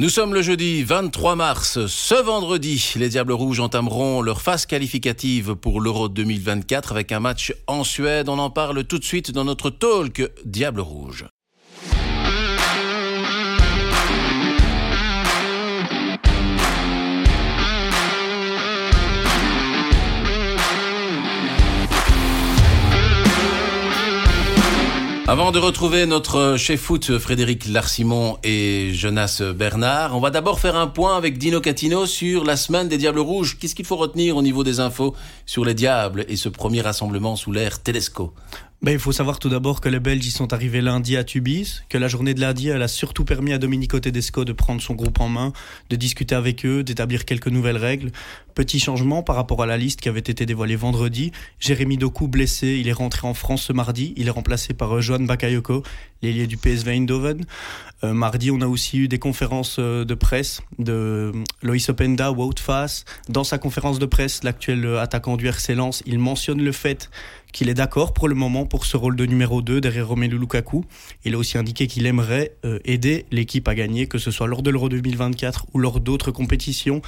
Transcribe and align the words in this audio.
Nous 0.00 0.10
sommes 0.10 0.32
le 0.32 0.42
jeudi 0.42 0.84
23 0.84 1.34
mars. 1.34 1.84
Ce 1.88 2.14
vendredi, 2.14 2.92
les 2.94 3.08
Diables 3.08 3.32
Rouges 3.32 3.58
entameront 3.58 4.22
leur 4.22 4.42
phase 4.42 4.64
qualificative 4.64 5.56
pour 5.56 5.80
l'Euro 5.80 6.08
2024 6.08 6.92
avec 6.92 7.10
un 7.10 7.18
match 7.18 7.52
en 7.66 7.82
Suède. 7.82 8.28
On 8.28 8.38
en 8.38 8.48
parle 8.48 8.84
tout 8.84 9.00
de 9.00 9.04
suite 9.04 9.32
dans 9.32 9.44
notre 9.44 9.70
talk 9.70 10.22
Diables 10.44 10.82
Rouges. 10.82 11.26
Avant 25.28 25.52
de 25.52 25.58
retrouver 25.58 26.06
notre 26.06 26.56
chef 26.56 26.80
foot 26.80 27.18
Frédéric 27.18 27.68
Larsimon 27.68 28.38
et 28.44 28.94
Jonas 28.94 29.42
Bernard, 29.54 30.16
on 30.16 30.20
va 30.20 30.30
d'abord 30.30 30.58
faire 30.58 30.74
un 30.74 30.86
point 30.86 31.18
avec 31.18 31.36
Dino 31.36 31.60
Catino 31.60 32.06
sur 32.06 32.44
la 32.44 32.56
semaine 32.56 32.88
des 32.88 32.96
Diables 32.96 33.18
Rouges. 33.18 33.58
Qu'est-ce 33.58 33.74
qu'il 33.74 33.84
faut 33.84 33.96
retenir 33.96 34.38
au 34.38 34.42
niveau 34.42 34.64
des 34.64 34.80
infos 34.80 35.14
sur 35.44 35.66
les 35.66 35.74
Diables 35.74 36.24
et 36.30 36.36
ce 36.36 36.48
premier 36.48 36.80
rassemblement 36.80 37.36
sous 37.36 37.52
l'ère 37.52 37.82
Tedesco? 37.82 38.32
Ben, 38.80 38.92
il 38.92 39.00
faut 39.00 39.10
savoir 39.10 39.40
tout 39.40 39.48
d'abord 39.48 39.80
que 39.80 39.88
les 39.88 39.98
Belges 39.98 40.24
y 40.24 40.30
sont 40.30 40.52
arrivés 40.52 40.80
lundi 40.80 41.16
à 41.16 41.24
Tubize, 41.24 41.82
que 41.88 41.98
la 41.98 42.06
journée 42.06 42.32
de 42.32 42.40
lundi, 42.40 42.68
elle 42.68 42.82
a 42.82 42.86
surtout 42.86 43.24
permis 43.24 43.52
à 43.52 43.58
Domenico 43.58 43.98
Tedesco 43.98 44.44
de 44.44 44.52
prendre 44.52 44.80
son 44.80 44.94
groupe 44.94 45.20
en 45.20 45.28
main, 45.28 45.52
de 45.90 45.96
discuter 45.96 46.36
avec 46.36 46.64
eux, 46.64 46.84
d'établir 46.84 47.24
quelques 47.24 47.48
nouvelles 47.48 47.76
règles. 47.76 48.12
Petit 48.54 48.78
changement 48.78 49.24
par 49.24 49.34
rapport 49.34 49.62
à 49.64 49.66
la 49.66 49.76
liste 49.76 50.00
qui 50.00 50.08
avait 50.08 50.20
été 50.20 50.46
dévoilée 50.46 50.76
vendredi. 50.76 51.32
Jérémy 51.58 51.96
Doku 51.96 52.28
blessé, 52.28 52.78
il 52.80 52.88
est 52.88 52.92
rentré 52.92 53.26
en 53.26 53.34
France 53.34 53.62
ce 53.62 53.72
mardi. 53.72 54.14
Il 54.16 54.28
est 54.28 54.32
remplacé 54.32 54.74
par 54.74 54.96
euh, 54.96 55.00
Johan 55.00 55.20
Bakayoko, 55.20 55.82
l'ailier 56.22 56.46
du 56.46 56.56
PSV 56.56 56.92
Eindhoven. 56.92 57.44
Euh, 58.04 58.12
mardi, 58.14 58.50
on 58.52 58.60
a 58.60 58.66
aussi 58.66 58.98
eu 58.98 59.08
des 59.08 59.18
conférences 59.18 59.76
euh, 59.78 60.04
de 60.04 60.14
presse 60.14 60.60
de 60.78 61.32
Loïs 61.62 61.88
Openda, 61.88 62.30
Wout 62.30 62.58
Fass. 62.60 63.04
Dans 63.28 63.44
sa 63.44 63.58
conférence 63.58 63.98
de 63.98 64.06
presse, 64.06 64.44
l'actuel 64.44 64.98
attaquant 64.98 65.36
du 65.36 65.46
RC 65.46 65.76
il 66.06 66.18
mentionne 66.18 66.62
le 66.62 66.72
fait 66.72 67.10
qu'il 67.52 67.68
est 67.68 67.74
d'accord 67.74 68.12
pour 68.12 68.28
le 68.28 68.34
moment 68.34 68.66
pour 68.66 68.84
ce 68.84 68.96
rôle 68.96 69.16
de 69.16 69.26
numéro 69.26 69.62
2 69.62 69.80
derrière 69.80 70.08
Romelu 70.08 70.38
Lukaku. 70.38 70.84
Il 71.24 71.34
a 71.34 71.38
aussi 71.38 71.58
indiqué 71.58 71.86
qu'il 71.86 72.06
aimerait 72.06 72.56
euh, 72.64 72.78
aider 72.84 73.26
l'équipe 73.30 73.66
à 73.68 73.74
gagner, 73.74 74.06
que 74.06 74.18
ce 74.18 74.30
soit 74.30 74.46
lors 74.46 74.62
de 74.62 74.70
l'Euro 74.70 74.88
2024 74.88 75.66
ou 75.74 75.78
lors 75.78 76.00
d'autres 76.00 76.30
compétitions. 76.30 77.02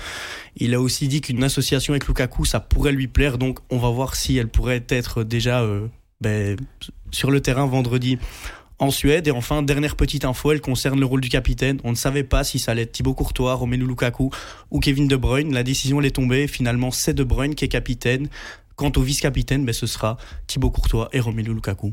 Il 0.57 0.75
a 0.75 0.81
aussi 0.81 1.09
dit 1.09 1.21
qu'une 1.21 1.45
association 1.45 1.93
avec 1.93 2.07
Lukaku, 2.07 2.45
ça 2.45 2.61
pourrait 2.61 2.93
lui 2.93 3.09
plaire, 3.09 3.39
donc 3.39 3.59
on 3.71 3.79
va 3.79 3.91
voir 3.91 4.17
si 4.17 4.37
elle 4.37 4.49
pourrait 4.49 4.85
être 4.89 5.25
déjà 5.25 5.63
euh, 5.63 5.87
ben, 6.21 6.57
sur 7.11 7.31
le 7.31 7.41
terrain 7.41 7.67
vendredi 7.67 8.19
en 8.81 8.91
Suède. 8.91 9.29
Et 9.29 9.31
enfin, 9.31 9.63
dernière 9.63 9.95
petite 9.95 10.25
info, 10.25 10.53
elle 10.53 10.61
concerne 10.61 10.99
le 10.99 11.07
rôle 11.07 11.21
du 11.21 11.29
capitaine. 11.29 11.79
On 11.85 11.91
ne 11.91 11.97
savait 11.97 12.25
pas 12.25 12.43
si 12.43 12.59
ça 12.59 12.73
allait 12.73 12.83
être 12.83 12.93
Thibaut 12.93 13.15
Courtois, 13.15 13.55
Romelu 13.55 13.87
Lukaku 13.87 14.31
ou 14.71 14.81
Kevin 14.81 15.07
De 15.07 15.17
Bruyne. 15.17 15.53
La 15.53 15.63
décision 15.63 16.01
elle 16.01 16.07
est 16.07 16.11
tombée. 16.11 16.49
Finalement, 16.49 16.91
c'est 16.91 17.15
De 17.15 17.23
Bruyne 17.23 17.55
qui 17.55 17.67
est 17.67 17.69
capitaine. 17.69 18.29
Quant 18.81 18.92
au 18.97 19.03
vice-capitaine, 19.03 19.67
ben, 19.67 19.75
ce 19.75 19.86
sera 19.86 20.17
Thibaut 20.47 20.70
Courtois 20.70 21.11
et 21.12 21.20
Romelu 21.20 21.53
Lukaku. 21.53 21.92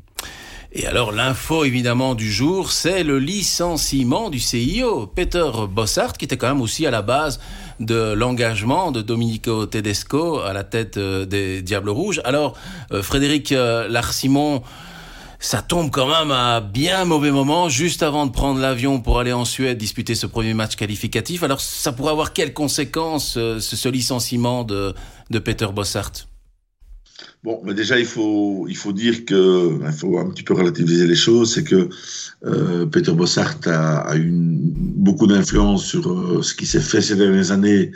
Et 0.72 0.88
alors 0.88 1.12
l'info 1.12 1.66
évidemment 1.66 2.16
du 2.16 2.32
jour, 2.32 2.72
c'est 2.72 3.04
le 3.04 3.20
licenciement 3.20 4.30
du 4.30 4.40
CIO, 4.40 5.06
Peter 5.06 5.52
Bossart, 5.70 6.14
qui 6.14 6.24
était 6.24 6.38
quand 6.38 6.48
même 6.48 6.62
aussi 6.62 6.86
à 6.86 6.92
la 6.92 7.02
base 7.02 7.42
de 7.82 8.14
l'engagement 8.14 8.94
de 8.94 9.02
Domenico 9.02 9.66
Tedesco 9.66 10.40
à 10.40 10.54
la 10.54 10.64
tête 10.64 10.96
euh, 10.96 11.26
des 11.26 11.62
Diables 11.62 11.90
Rouges. 11.90 12.22
Alors 12.24 12.56
euh, 12.94 13.04
Frédéric 13.04 13.52
euh, 13.52 13.90
Larsimon, 13.90 14.64
ça 15.40 15.62
tombe 15.62 15.92
quand 15.92 16.08
même 16.08 16.32
à 16.32 16.62
bien 16.62 17.04
mauvais 17.04 17.32
moment, 17.32 17.68
juste 17.68 18.02
avant 18.02 18.26
de 18.26 18.32
prendre 18.32 18.62
l'avion 18.62 19.02
pour 19.02 19.20
aller 19.20 19.34
en 19.34 19.44
Suède 19.44 19.78
disputer 19.78 20.16
ce 20.16 20.26
premier 20.26 20.54
match 20.54 20.78
qualificatif. 20.78 21.44
Alors 21.44 21.60
ça 21.60 21.92
pourrait 21.92 22.14
avoir 22.14 22.32
quelles 22.32 22.54
conséquences 22.54 23.34
ce, 23.34 23.90
licenciement 23.90 24.64
de, 24.64 24.96
de 25.32 25.40
Peter 25.40 25.68
Bossart? 25.74 26.14
Bon, 27.44 27.62
mais 27.64 27.74
déjà, 27.74 28.00
il 28.00 28.06
faut, 28.06 28.66
il 28.68 28.76
faut 28.76 28.94
dire 28.94 29.24
que, 29.24 29.80
il 29.86 29.92
faut 29.92 30.18
un 30.18 30.30
petit 30.32 30.44
peu 30.44 30.56
relativiser 30.56 31.06
les 31.06 31.16
choses, 31.16 31.54
c'est 31.54 31.64
que 31.64 31.88
euh, 32.46 32.86
Peter 32.88 33.14
Bossart 33.14 33.60
a, 33.66 34.00
a 34.00 34.18
eu 34.18 34.32
beaucoup 34.32 35.28
d'influence 35.28 35.86
sur 35.86 36.12
euh, 36.12 36.42
ce 36.42 36.56
qui 36.56 36.66
s'est 36.66 36.80
fait 36.80 37.00
ces 37.00 37.16
dernières 37.16 37.52
années, 37.52 37.92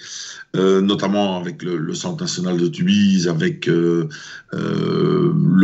euh, 0.56 0.80
notamment 0.80 1.40
avec 1.40 1.64
le, 1.64 1.94
Centre 1.96 2.24
national 2.24 2.58
de 2.58 2.68
Tubize, 2.68 3.28
avec 3.28 3.66
le 3.66 4.08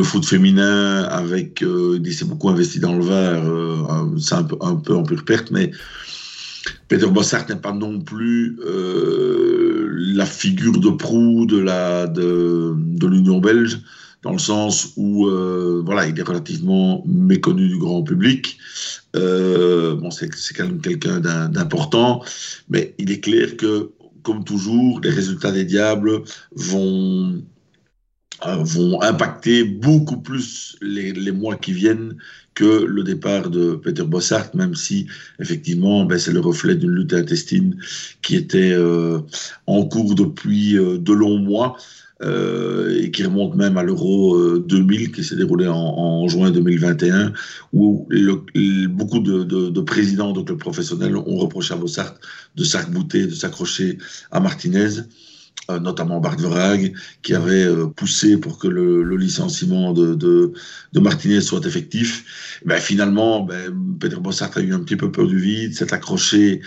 foot 0.04 0.26
féminin, 0.26 1.04
avec, 1.04 1.62
il 1.62 2.14
s'est 2.14 2.26
beaucoup 2.26 2.50
investi 2.50 2.80
dans 2.80 2.96
le 2.96 3.06
verre, 3.06 3.44
c'est 4.20 4.36
un 4.36 4.44
peu, 4.44 4.58
un 4.62 4.76
peu 4.76 4.96
en 4.96 5.04
pure 5.04 5.24
perte, 5.24 5.52
mais 5.52 5.72
Peter 6.88 7.08
Bossart 7.08 7.48
n'est 7.48 7.56
pas 7.56 7.74
non 7.74 8.00
plus 8.02 8.58
la 9.98 10.26
figure 10.26 10.80
de 10.80 10.90
proue 10.90 11.46
de 11.46 11.58
la 11.58 12.08
de, 12.08 12.74
de 12.78 13.08
l'Union 13.08 13.40
belge 13.40 13.80
dans 14.24 14.32
le 14.32 14.40
sens 14.40 14.94
où 14.96 15.28
euh, 15.28 15.82
voilà 15.86 16.08
il 16.08 16.18
est 16.20 16.24
relativement 16.24 17.04
méconnu 17.06 17.68
du 17.68 17.78
grand 17.78 18.04
public. 18.04 18.58
Euh, 19.16 19.96
bon 19.96 20.12
c'est 20.12 20.30
quand 20.56 20.66
même 20.66 20.82
quelqu'un 20.82 21.20
d'important, 21.20 22.24
mais 22.70 22.94
il 22.98 23.12
est 23.12 23.20
clair 23.20 23.58
que 23.58 23.92
comme 24.24 24.44
toujours 24.44 25.00
les 25.02 25.10
résultats 25.10 25.52
des 25.52 25.66
diables 25.66 26.22
vont 26.56 27.42
vont 28.64 29.02
impacter 29.02 29.64
beaucoup 29.64 30.18
plus 30.18 30.76
les, 30.82 31.32
mois 31.32 31.56
qui 31.56 31.74
viennent 31.74 32.16
que 32.54 32.86
le 32.86 33.04
départ 33.04 33.50
de 33.50 33.76
Peter 33.76 34.04
Bossart, 34.04 34.56
même 34.56 34.76
si 34.76 35.08
effectivement 35.40 36.06
ben, 36.06 36.18
c'est 36.18 36.32
le 36.32 36.40
reflet 36.40 36.76
d'une 36.76 36.92
lutte 36.92 37.14
intestine 37.14 37.78
qui 38.22 38.36
était 38.36 38.72
euh, 38.72 39.20
en 39.68 39.86
cours 39.86 40.16
depuis 40.16 40.78
euh, 40.78 40.98
de 40.98 41.14
longs 41.14 41.40
mois. 41.40 41.78
Euh, 42.24 43.00
et 43.00 43.12
qui 43.12 43.24
remonte 43.24 43.56
même 43.56 43.78
à 43.78 43.84
l'Euro 43.84 44.58
2000 44.58 45.02
euh, 45.02 45.12
qui 45.12 45.24
s'est 45.24 45.36
déroulé 45.36 45.68
en, 45.68 46.28
juin 46.28 46.50
2021, 46.50 47.34
où 47.74 48.10
beaucoup 48.90 49.20
de, 49.20 49.82
présidents 49.82 50.34
de 50.34 50.42
clubs 50.42 50.58
professionnels 50.58 51.16
ont 51.16 51.38
reproché 51.38 51.76
à 51.76 51.78
Bossart 51.78 52.16
de 52.56 52.64
s'arc-bouter, 52.64 53.28
de 53.28 53.36
s'accrocher 53.36 54.00
à 54.32 54.40
Martinez. 54.40 55.04
Euh, 55.70 55.82
notamment 55.82 56.22
Bart 56.22 56.38
Verhaeg, 56.38 56.96
qui 57.24 57.34
avait 57.34 57.66
euh, 57.66 57.88
poussé 57.88 58.38
pour 58.38 58.58
que 58.58 58.70
le, 58.70 59.18
licenciement 59.18 59.92
de, 59.92 60.54
Martinez 60.96 61.42
soit 61.42 61.66
effectif. 61.66 62.62
Ben, 62.66 62.80
finalement, 62.80 63.42
ben, 63.42 63.76
Peter 64.00 64.16
Bossart 64.16 64.52
a 64.56 64.62
eu 64.62 64.74
un 64.74 64.80
petit 64.80 64.96
peu 64.96 65.12
peur 65.12 65.28
du 65.28 65.38
vide, 65.38 65.74
s'est 65.74 65.94
accroché 65.94 66.62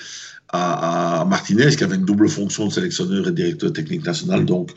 à, 0.49 1.25
Martinez, 1.31 1.75
qui 1.77 1.85
avait 1.85 1.97
une 1.97 2.05
double 2.05 2.29
fonction 2.29 2.67
de 2.67 2.73
sélectionneur 2.73 3.29
et 3.29 3.33
directeur 3.33 3.73
technique 3.73 4.05
national. 4.05 4.45
Donc, 4.45 4.73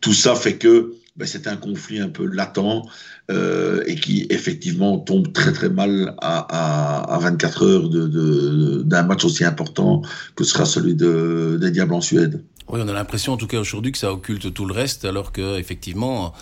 tout 0.00 0.14
ça 0.14 0.34
fait 0.34 0.56
que 0.56 0.94
ben, 1.16 1.26
c'est 1.26 1.46
un 1.46 1.56
conflit 1.56 2.00
un 2.00 2.08
peu 2.08 2.24
latent 2.24 2.86
euh, 3.30 3.82
et 3.86 3.96
qui 3.96 4.26
effectivement 4.30 4.98
tombe 4.98 5.34
très 5.34 5.52
très 5.52 5.68
mal 5.68 6.14
à, 6.22 7.04
à, 7.10 7.16
à 7.16 7.18
24 7.18 7.62
heures 7.64 7.88
d'un 8.84 9.02
match 9.02 9.26
aussi 9.26 9.44
important 9.44 10.00
que 10.36 10.44
sera 10.44 10.64
celui 10.64 10.94
de, 10.94 11.58
des 11.60 11.70
Diables 11.70 11.94
en 11.94 12.00
Suède. 12.00 12.42
Oui, 12.68 12.80
on 12.82 12.88
a 12.88 12.92
l'impression 12.92 13.32
en 13.32 13.36
tout 13.36 13.46
cas 13.46 13.58
aujourd'hui 13.58 13.92
que 13.92 13.98
ça 13.98 14.12
occulte 14.12 14.52
tout 14.52 14.64
le 14.64 14.74
reste, 14.74 15.04
alors 15.04 15.30
que 15.32 15.58
effectivement, 15.58 16.32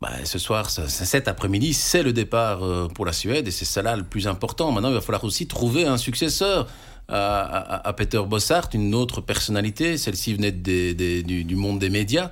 bah, 0.00 0.10
ce 0.24 0.38
soir, 0.38 0.70
cet 0.70 1.26
après-midi, 1.28 1.74
c'est 1.74 2.02
le 2.02 2.12
départ 2.12 2.62
euh, 2.62 2.86
pour 2.88 3.04
la 3.04 3.12
Suède 3.12 3.48
et 3.48 3.50
c'est 3.50 3.64
ça 3.64 3.82
là 3.82 3.96
le 3.96 4.04
plus 4.04 4.28
important. 4.28 4.70
Maintenant, 4.70 4.90
il 4.90 4.94
va 4.94 5.00
falloir 5.00 5.24
aussi 5.24 5.46
trouver 5.46 5.84
un 5.84 5.96
successeur. 5.96 6.68
À, 7.10 7.94
Peter 7.96 8.20
Bossart, 8.28 8.68
une 8.74 8.94
autre 8.94 9.22
personnalité, 9.22 9.96
celle-ci 9.96 10.34
venait 10.34 10.52
du, 10.52 11.56
monde 11.56 11.78
des 11.78 11.88
médias. 11.88 12.30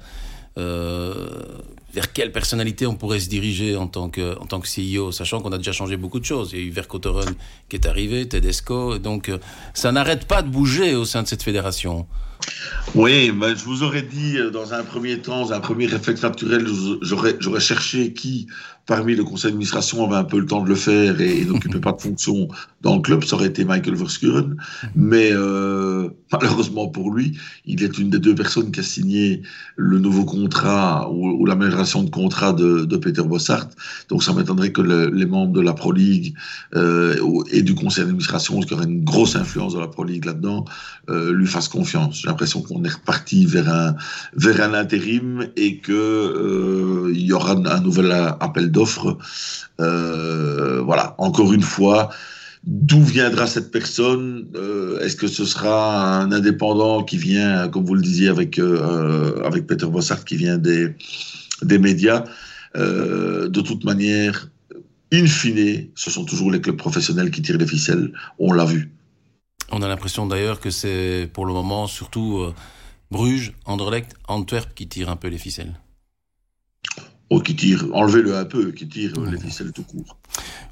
Euh, 0.58 1.28
vers 1.94 2.12
quelle 2.12 2.30
personnalité 2.30 2.86
on 2.86 2.94
pourrait 2.94 3.20
se 3.20 3.30
diriger 3.30 3.74
en 3.74 3.86
tant 3.86 4.10
que, 4.10 4.38
en 4.38 4.44
tant 4.44 4.60
que 4.60 4.68
CEO, 4.68 5.12
sachant 5.12 5.40
qu'on 5.40 5.52
a 5.52 5.56
déjà 5.56 5.72
changé 5.72 5.96
beaucoup 5.96 6.20
de 6.20 6.26
choses. 6.26 6.50
Il 6.52 6.58
y 6.58 6.62
a 6.62 6.64
eu 6.66 6.70
Verkotteren 6.70 7.34
qui 7.70 7.76
est 7.76 7.86
arrivé, 7.86 8.28
Tedesco, 8.28 8.96
et 8.96 8.98
donc 8.98 9.30
euh, 9.30 9.38
ça 9.72 9.92
n'arrête 9.92 10.26
pas 10.26 10.42
de 10.42 10.50
bouger 10.50 10.94
au 10.94 11.06
sein 11.06 11.22
de 11.22 11.28
cette 11.28 11.42
fédération. 11.42 12.06
Oui, 12.94 13.30
ben, 13.32 13.56
je 13.56 13.64
vous 13.64 13.82
aurais 13.82 14.02
dit 14.02 14.38
euh, 14.38 14.50
dans 14.50 14.72
un 14.72 14.82
premier 14.82 15.18
temps, 15.18 15.46
dans 15.46 15.52
un 15.52 15.60
premier 15.60 15.86
réflexe 15.86 16.22
naturel, 16.22 16.66
j'aurais 17.02 17.60
cherché 17.60 18.12
qui 18.12 18.46
parmi 18.86 19.16
le 19.16 19.24
conseil 19.24 19.50
d'administration 19.50 20.06
avait 20.06 20.16
un 20.16 20.24
peu 20.24 20.38
le 20.38 20.46
temps 20.46 20.62
de 20.62 20.68
le 20.68 20.76
faire 20.76 21.20
et, 21.20 21.40
et 21.40 21.44
n'occupait 21.44 21.80
pas 21.80 21.92
de 21.92 22.00
fonction 22.00 22.48
dans 22.82 22.96
le 22.96 23.02
club, 23.02 23.24
ça 23.24 23.34
aurait 23.34 23.48
été 23.48 23.64
Michael 23.64 23.96
Verskuren. 23.96 24.56
Mais 24.94 25.30
euh, 25.32 26.08
malheureusement 26.32 26.86
pour 26.86 27.12
lui, 27.12 27.36
il 27.64 27.82
est 27.82 27.98
une 27.98 28.10
des 28.10 28.20
deux 28.20 28.34
personnes 28.34 28.70
qui 28.70 28.80
a 28.80 28.82
signé 28.84 29.42
le 29.74 29.98
nouveau 29.98 30.24
contrat 30.24 31.10
ou, 31.10 31.44
l'amélioration 31.44 32.04
de 32.04 32.10
contrat 32.10 32.52
de, 32.52 32.84
de, 32.84 32.96
Peter 32.96 33.22
Bossart. 33.22 33.68
Donc 34.08 34.22
ça 34.22 34.32
m'étonnerait 34.32 34.70
que 34.70 34.82
le, 34.82 35.10
les 35.10 35.26
membres 35.26 35.52
de 35.52 35.60
la 35.60 35.72
Pro 35.72 35.90
League 35.90 36.34
euh, 36.76 37.16
et 37.50 37.62
du 37.62 37.74
conseil 37.74 38.04
d'administration, 38.04 38.60
qui 38.60 38.72
aurait 38.74 38.84
une 38.84 39.04
grosse 39.04 39.34
influence 39.34 39.74
dans 39.74 39.80
la 39.80 39.88
Pro 39.88 40.04
League 40.04 40.24
là-dedans, 40.24 40.64
lui 41.08 41.46
fassent 41.46 41.68
confiance. 41.68 42.20
J'ai 42.20 42.28
l'impression 42.28 42.62
qu'on 42.62 42.75
est 42.84 42.94
reparti 42.94 43.46
vers 43.46 43.68
un, 43.72 43.96
vers 44.34 44.60
un 44.60 44.74
intérim 44.74 45.48
et 45.56 45.78
que 45.78 45.92
euh, 45.92 47.12
y 47.14 47.32
aura 47.32 47.52
un 47.52 47.80
nouvel 47.80 48.12
appel 48.40 48.70
d'offres. 48.70 49.18
Euh, 49.80 50.80
voilà, 50.82 51.14
encore 51.18 51.52
une 51.52 51.62
fois, 51.62 52.10
D'où 52.68 53.00
viendra 53.00 53.46
cette 53.46 53.70
personne? 53.70 54.48
Est-ce 55.00 55.14
que 55.14 55.28
ce 55.28 55.44
sera 55.44 56.18
un 56.18 56.32
indépendant 56.32 57.04
qui 57.04 57.16
vient, 57.16 57.68
comme 57.68 57.84
vous 57.84 57.94
le 57.94 58.02
disiez 58.02 58.26
avec, 58.28 58.58
avec 59.44 59.68
Peter 59.68 59.86
Bossart, 59.86 60.24
qui 60.24 60.34
vient 60.34 60.58
des, 60.58 60.92
des 61.62 61.78
médias? 61.78 62.24
De 62.74 63.60
toute 63.60 63.84
manière, 63.84 64.50
in 65.12 65.26
fine, 65.26 65.88
ce 65.94 66.10
sont 66.10 66.24
toujours 66.24 66.50
les 66.50 66.60
clubs 66.60 66.76
professionnels 66.76 67.30
qui 67.30 67.40
tirent 67.40 67.58
les 67.58 67.68
ficelles. 67.68 68.12
On 68.40 68.52
l'a 68.52 68.64
vu. 68.64 68.90
On 69.72 69.82
a 69.82 69.88
l'impression 69.88 70.26
d'ailleurs 70.26 70.60
que 70.60 70.70
c'est 70.70 71.28
pour 71.32 71.46
le 71.46 71.52
moment 71.52 71.86
surtout 71.86 72.38
euh, 72.38 72.54
Bruges, 73.10 73.52
Anderlecht, 73.64 74.14
Antwerp 74.28 74.74
qui 74.74 74.88
tirent 74.88 75.10
un 75.10 75.16
peu 75.16 75.28
les 75.28 75.38
ficelles. 75.38 75.74
Oh, 77.28 77.40
qui 77.40 77.56
tire, 77.56 77.86
enlevez-le 77.92 78.36
un 78.36 78.44
peu, 78.44 78.70
qui 78.70 78.86
tire 78.86 79.18
les 79.20 79.38
ficelles 79.38 79.72
tout 79.72 79.82
court. 79.82 80.16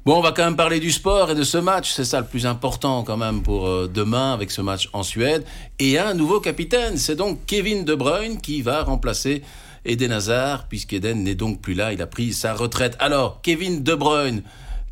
Bon, 0.05 0.17
on 0.17 0.21
va 0.21 0.31
quand 0.31 0.45
même 0.45 0.55
parler 0.55 0.79
du 0.79 0.89
sport 0.89 1.31
et 1.31 1.35
de 1.35 1.43
ce 1.43 1.57
match. 1.57 1.91
C'est 1.91 2.05
ça 2.05 2.21
le 2.21 2.25
plus 2.25 2.45
important 2.45 3.03
quand 3.03 3.17
même 3.17 3.43
pour 3.43 3.67
euh, 3.67 3.91
demain 3.93 4.33
avec 4.33 4.51
ce 4.51 4.61
match 4.61 4.89
en 4.93 5.03
Suède. 5.03 5.43
Et 5.79 5.99
un 5.99 6.13
nouveau 6.13 6.39
capitaine, 6.39 6.95
c'est 6.95 7.17
donc 7.17 7.39
Kevin 7.45 7.83
De 7.83 7.93
Bruyne 7.93 8.39
qui 8.39 8.61
va 8.61 8.83
remplacer 8.83 9.41
Eden 9.83 10.13
Hazard, 10.13 10.67
puisqu'Eden 10.69 11.23
n'est 11.23 11.35
donc 11.35 11.59
plus 11.59 11.73
là, 11.73 11.91
il 11.91 12.01
a 12.01 12.07
pris 12.07 12.31
sa 12.31 12.53
retraite. 12.53 12.95
Alors, 12.99 13.41
Kevin 13.41 13.83
De 13.83 13.93
Bruyne, 13.93 14.41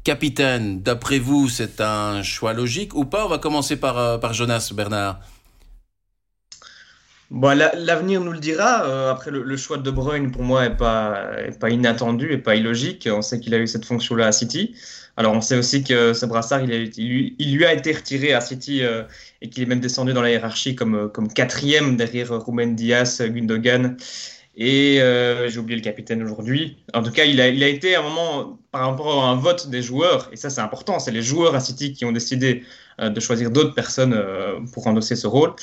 capitaine, 0.03 0.81
d'après 0.81 1.19
vous, 1.19 1.49
c'est 1.49 1.81
un 1.81 2.23
choix 2.23 2.53
logique 2.53 2.95
ou 2.95 3.05
pas? 3.05 3.25
On 3.25 3.29
va 3.29 3.37
commencer 3.37 3.77
par, 3.77 3.97
euh, 3.97 4.17
par 4.17 4.33
Jonas 4.33 4.71
Bernard. 4.75 5.19
Bon, 7.31 7.57
l'avenir 7.57 8.21
nous 8.21 8.31
le 8.31 8.39
dira. 8.39 8.85
Euh, 8.85 9.11
après, 9.11 9.31
le, 9.31 9.57
choix 9.57 9.77
de 9.77 9.81
De 9.81 9.89
Bruyne, 9.89 10.31
pour 10.31 10.43
moi, 10.43 10.69
n'est 10.69 10.75
pas, 10.75 11.31
pas 11.59 11.71
inattendu 11.71 12.31
et 12.31 12.37
pas 12.37 12.55
illogique. 12.55 13.09
On 13.11 13.23
sait 13.23 13.39
qu'il 13.39 13.55
a 13.55 13.57
eu 13.57 13.65
cette 13.65 13.85
fonction-là 13.85 14.27
à 14.27 14.31
City. 14.31 14.75
Alors, 15.17 15.33
on 15.33 15.41
sait 15.41 15.57
aussi 15.57 15.83
que 15.83 16.13
ce 16.13 16.27
brassard, 16.27 16.61
il, 16.61 17.55
lui 17.55 17.65
a 17.65 17.73
été 17.73 17.91
retiré 17.91 18.33
à 18.33 18.41
City 18.41 18.83
euh, 18.83 19.03
et 19.41 19.49
qu'il 19.49 19.63
est 19.63 19.67
même 19.67 19.79
descendu 19.79 20.13
dans 20.13 20.21
la 20.21 20.29
hiérarchie 20.29 20.75
comme, 20.75 21.09
comme 21.11 21.31
quatrième 21.31 21.97
derrière 21.97 22.29
Ruben 22.29 22.75
Diaz, 22.75 23.19
Gundogan 23.21 23.95
et 24.55 25.01
euh, 25.01 25.49
j'ai 25.49 25.59
oublié 25.59 25.77
le 25.77 25.83
capitaine 25.83 26.21
aujourd'hui. 26.21 26.77
En 26.93 27.01
tout 27.01 27.11
cas, 27.11 27.25
il 27.25 27.41
a, 27.41 27.47
été 27.47 27.95
à 27.95 28.01
un 28.01 28.03
moment, 28.03 28.59
par 28.71 28.89
rapport 28.89 29.23
à 29.23 29.29
un 29.29 29.35
vote 29.35 29.69
des 29.69 29.81
joueurs, 29.81 30.29
et 30.31 30.35
ça 30.35 30.49
c'est 30.49 30.61
important, 30.61 30.99
c'est 30.99 31.11
les 31.11 31.23
joueurs 31.23 31.55
à 31.55 31.59
City 31.59 31.93
qui 31.93 32.05
ont 32.05 32.11
décidé 32.11 32.63
euh, 33.01 33.09
de 33.09 33.19
choisir 33.19 33.49
d'autres 33.49 33.73
personnes 33.73 34.13
euh, 34.13 34.59
pour 34.71 34.85
endosser 34.85 35.15
ce 35.15 35.25
rôle. 35.25 35.53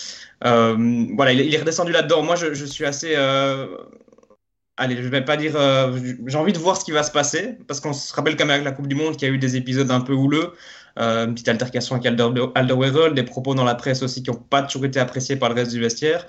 voilà, 0.43 1.33
il, 1.33 1.55
est 1.55 1.59
redescendu 1.59 1.93
là-dedans. 1.93 2.23
Moi, 2.23 2.35
je, 2.35 2.53
je, 2.53 2.65
suis 2.65 2.85
assez... 2.85 3.15
allez, 4.77 4.97
je 4.97 5.09
vais 5.09 5.25
pas 5.25 5.37
dire... 5.37 5.53
j'ai 6.27 6.37
envie 6.37 6.53
de 6.53 6.59
voir 6.59 6.77
ce 6.77 6.85
qui 6.85 6.91
va 6.91 7.05
se 7.05 7.13
passer, 7.13 7.59
parce 7.69 7.79
qu'on 7.79 7.93
se 7.93 8.13
rappelle 8.13 8.37
quand 8.37 8.47
même 8.47 8.55
avec 8.55 8.65
la 8.65 8.73
Coupe 8.73 8.89
du 8.89 8.97
Monde 8.97 9.17
qu'il 9.17 9.29
y 9.29 9.31
a 9.31 9.35
eu 9.35 9.39
des 9.39 9.55
épisodes 9.57 9.91
un 9.93 10.01
peu 10.01 10.15
houleux. 10.15 10.53
une 10.97 11.35
petite 11.35 11.49
altercation 11.49 11.95
avec 11.95 12.07
Alderweireld, 12.07 13.15
des 13.15 13.23
propos 13.23 13.55
dans 13.55 13.65
la 13.65 13.77
presse 13.77 14.03
aussi 14.03 14.25
qui 14.25 14.31
n'ont 14.33 14.37
pas 14.37 14.63
toujours 14.63 14.87
été 14.87 14.99
appréciés 14.99 15.37
par 15.37 15.49
le 15.51 15.55
reste 15.55 15.71
du 15.71 15.81
vestiaire. 15.81 16.27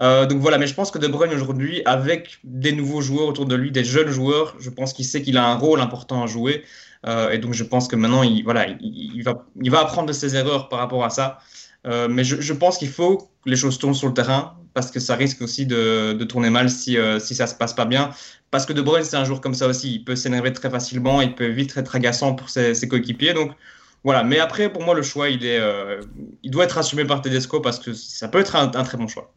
Euh, 0.00 0.26
donc 0.26 0.40
voilà, 0.40 0.58
mais 0.58 0.66
je 0.66 0.74
pense 0.74 0.90
que 0.90 0.98
De 0.98 1.06
Bruyne 1.06 1.32
aujourd'hui, 1.32 1.82
avec 1.84 2.38
des 2.44 2.72
nouveaux 2.72 3.00
joueurs 3.00 3.28
autour 3.28 3.46
de 3.46 3.54
lui, 3.54 3.70
des 3.70 3.84
jeunes 3.84 4.10
joueurs, 4.10 4.56
je 4.58 4.70
pense 4.70 4.92
qu'il 4.92 5.04
sait 5.04 5.22
qu'il 5.22 5.36
a 5.36 5.46
un 5.46 5.54
rôle 5.54 5.80
important 5.80 6.22
à 6.22 6.26
jouer. 6.26 6.64
Euh, 7.06 7.30
et 7.30 7.38
donc 7.38 7.52
je 7.54 7.64
pense 7.64 7.86
que 7.88 7.96
maintenant, 7.96 8.22
il, 8.22 8.42
voilà, 8.44 8.66
il, 8.80 9.22
va, 9.22 9.80
apprendre 9.80 10.08
de 10.08 10.12
ses 10.12 10.36
erreurs 10.36 10.68
par 10.68 10.78
rapport 10.80 11.04
à 11.04 11.10
ça. 11.10 11.38
Euh, 11.86 12.08
mais 12.08 12.24
je, 12.24 12.52
pense 12.54 12.78
qu'il 12.78 12.88
faut 12.88 13.18
que 13.44 13.50
les 13.50 13.56
choses 13.56 13.78
tournent 13.78 13.94
sur 13.94 14.08
le 14.08 14.14
terrain 14.14 14.56
parce 14.72 14.90
que 14.90 15.00
ça 15.00 15.14
risque 15.14 15.42
aussi 15.42 15.66
de, 15.66 16.14
tourner 16.24 16.50
mal 16.50 16.70
si, 16.70 16.96
si 17.20 17.34
ça 17.34 17.46
se 17.46 17.54
passe 17.54 17.74
pas 17.74 17.84
bien. 17.84 18.10
Parce 18.50 18.66
que 18.66 18.72
De 18.72 18.82
Bruyne, 18.82 19.04
c'est 19.04 19.16
un 19.16 19.24
joueur 19.24 19.40
comme 19.40 19.54
ça 19.54 19.68
aussi. 19.68 19.94
Il 19.96 20.04
peut 20.04 20.16
s'énerver 20.16 20.52
très 20.52 20.70
facilement, 20.70 21.20
il 21.20 21.34
peut 21.34 21.46
vite 21.48 21.76
être 21.76 21.94
agaçant 21.94 22.34
pour 22.34 22.48
ses, 22.48 22.74
ses 22.74 22.88
coéquipiers. 22.88 23.34
Donc 23.34 23.52
voilà, 24.02 24.24
mais 24.24 24.38
après, 24.38 24.72
pour 24.72 24.82
moi, 24.82 24.94
le 24.94 25.02
choix, 25.02 25.28
il, 25.28 25.44
est, 25.46 25.60
il 26.42 26.50
doit 26.50 26.64
être 26.64 26.78
assumé 26.78 27.04
par 27.04 27.22
Tedesco 27.22 27.60
parce 27.60 27.78
que 27.78 27.92
ça 27.92 28.28
peut 28.28 28.38
être 28.40 28.56
un 28.56 28.68
très 28.68 28.96
bon 28.96 29.06
choix. 29.08 29.32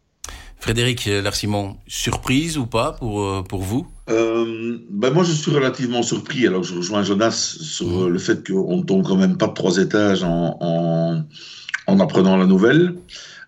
Frédéric 0.67 1.05
Larsimon, 1.05 1.77
surprise 1.87 2.57
ou 2.57 2.65
pas 2.65 2.91
pour, 2.91 3.21
euh, 3.21 3.41
pour 3.41 3.61
vous? 3.61 3.87
Euh, 4.09 4.77
ben 4.89 5.13
Moi, 5.13 5.23
je 5.23 5.31
suis 5.31 5.49
relativement 5.49 6.03
surpris. 6.03 6.45
Alors, 6.45 6.61
je 6.63 6.75
rejoins 6.75 7.03
Jonas 7.03 7.55
sur 7.61 7.87
mmh. 7.87 8.07
le 8.09 8.19
fait 8.19 8.45
qu'on 8.45 8.75
ne 8.75 8.83
tombe 8.83 9.07
quand 9.07 9.15
même 9.15 9.37
pas 9.37 9.47
de 9.47 9.53
trois 9.53 9.77
étages 9.77 10.23
en, 10.23 11.23
en 11.87 11.99
apprenant 12.01 12.35
la 12.35 12.45
nouvelle. 12.45 12.95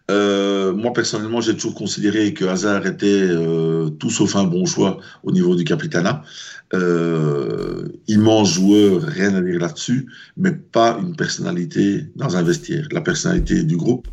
Euh, 0.10 0.74
moi, 0.74 0.92
personnellement, 0.92 1.40
j'ai 1.42 1.54
toujours 1.54 1.76
considéré 1.76 2.34
que 2.34 2.46
Hazard 2.46 2.86
était 2.88 3.28
euh, 3.30 3.90
tout 3.90 4.10
sauf 4.10 4.36
un 4.36 4.46
bon 4.46 4.66
choix 4.66 5.00
au 5.24 5.32
niveau 5.32 5.56
du 5.56 5.64
Capitana. 5.64 6.24
Euh, 6.74 7.88
immense 8.08 8.54
joueur, 8.54 9.02
rien 9.02 9.34
à 9.34 9.42
dire 9.42 9.60
là-dessus, 9.60 10.08
mais 10.38 10.52
pas 10.52 11.00
une 11.02 11.16
personnalité 11.16 12.06
dans 12.16 12.38
un 12.38 12.44
vestiaire. 12.44 12.88
La 12.92 13.02
personnalité 13.02 13.64
du 13.64 13.76
groupe, 13.76 14.08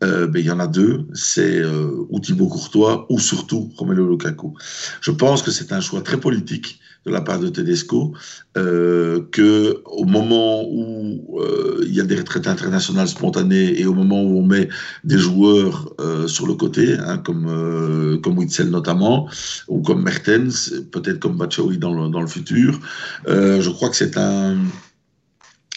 ben, 0.00 0.28
il 0.34 0.44
y 0.44 0.50
en 0.50 0.60
a 0.60 0.66
deux, 0.66 1.06
c'est 1.14 1.62
ou 2.10 2.20
Thibaut 2.20 2.48
Courtois 2.48 3.06
ou 3.10 3.18
surtout 3.18 3.72
Romelu 3.76 4.06
Lukaku. 4.06 4.54
Je 5.00 5.12
pense 5.12 5.42
que 5.42 5.50
c'est 5.50 5.72
un 5.72 5.80
choix 5.80 6.02
très 6.02 6.18
politique 6.18 6.80
de 7.06 7.10
la 7.12 7.20
part 7.20 7.38
de 7.38 7.48
Tedesco, 7.48 8.14
euh, 8.56 9.20
que 9.30 9.82
au 9.84 10.04
moment 10.04 10.64
où 10.66 11.38
euh, 11.38 11.84
il 11.86 11.94
y 11.94 12.00
a 12.00 12.04
des 12.04 12.16
retraites 12.16 12.46
internationales 12.46 13.08
spontanées 13.08 13.78
et 13.78 13.86
au 13.86 13.94
moment 13.94 14.22
où 14.22 14.38
on 14.38 14.46
met 14.46 14.68
des 15.04 15.18
joueurs 15.18 15.92
euh, 16.00 16.26
sur 16.26 16.46
le 16.46 16.54
côté, 16.54 16.96
hein, 16.98 17.18
comme 17.18 17.46
euh, 17.48 18.18
comme 18.18 18.38
Witzel 18.38 18.70
notamment, 18.70 19.28
ou 19.68 19.82
comme 19.82 20.02
Mertens, 20.02 20.72
peut-être 20.92 21.20
comme 21.20 21.36
Batshuayi 21.36 21.78
dans 21.78 21.92
le, 21.92 22.10
dans 22.10 22.20
le 22.20 22.26
futur, 22.26 22.80
je 23.26 23.70
crois 23.70 23.90
que 23.90 23.96
c'est 23.96 24.16
un 24.16 24.56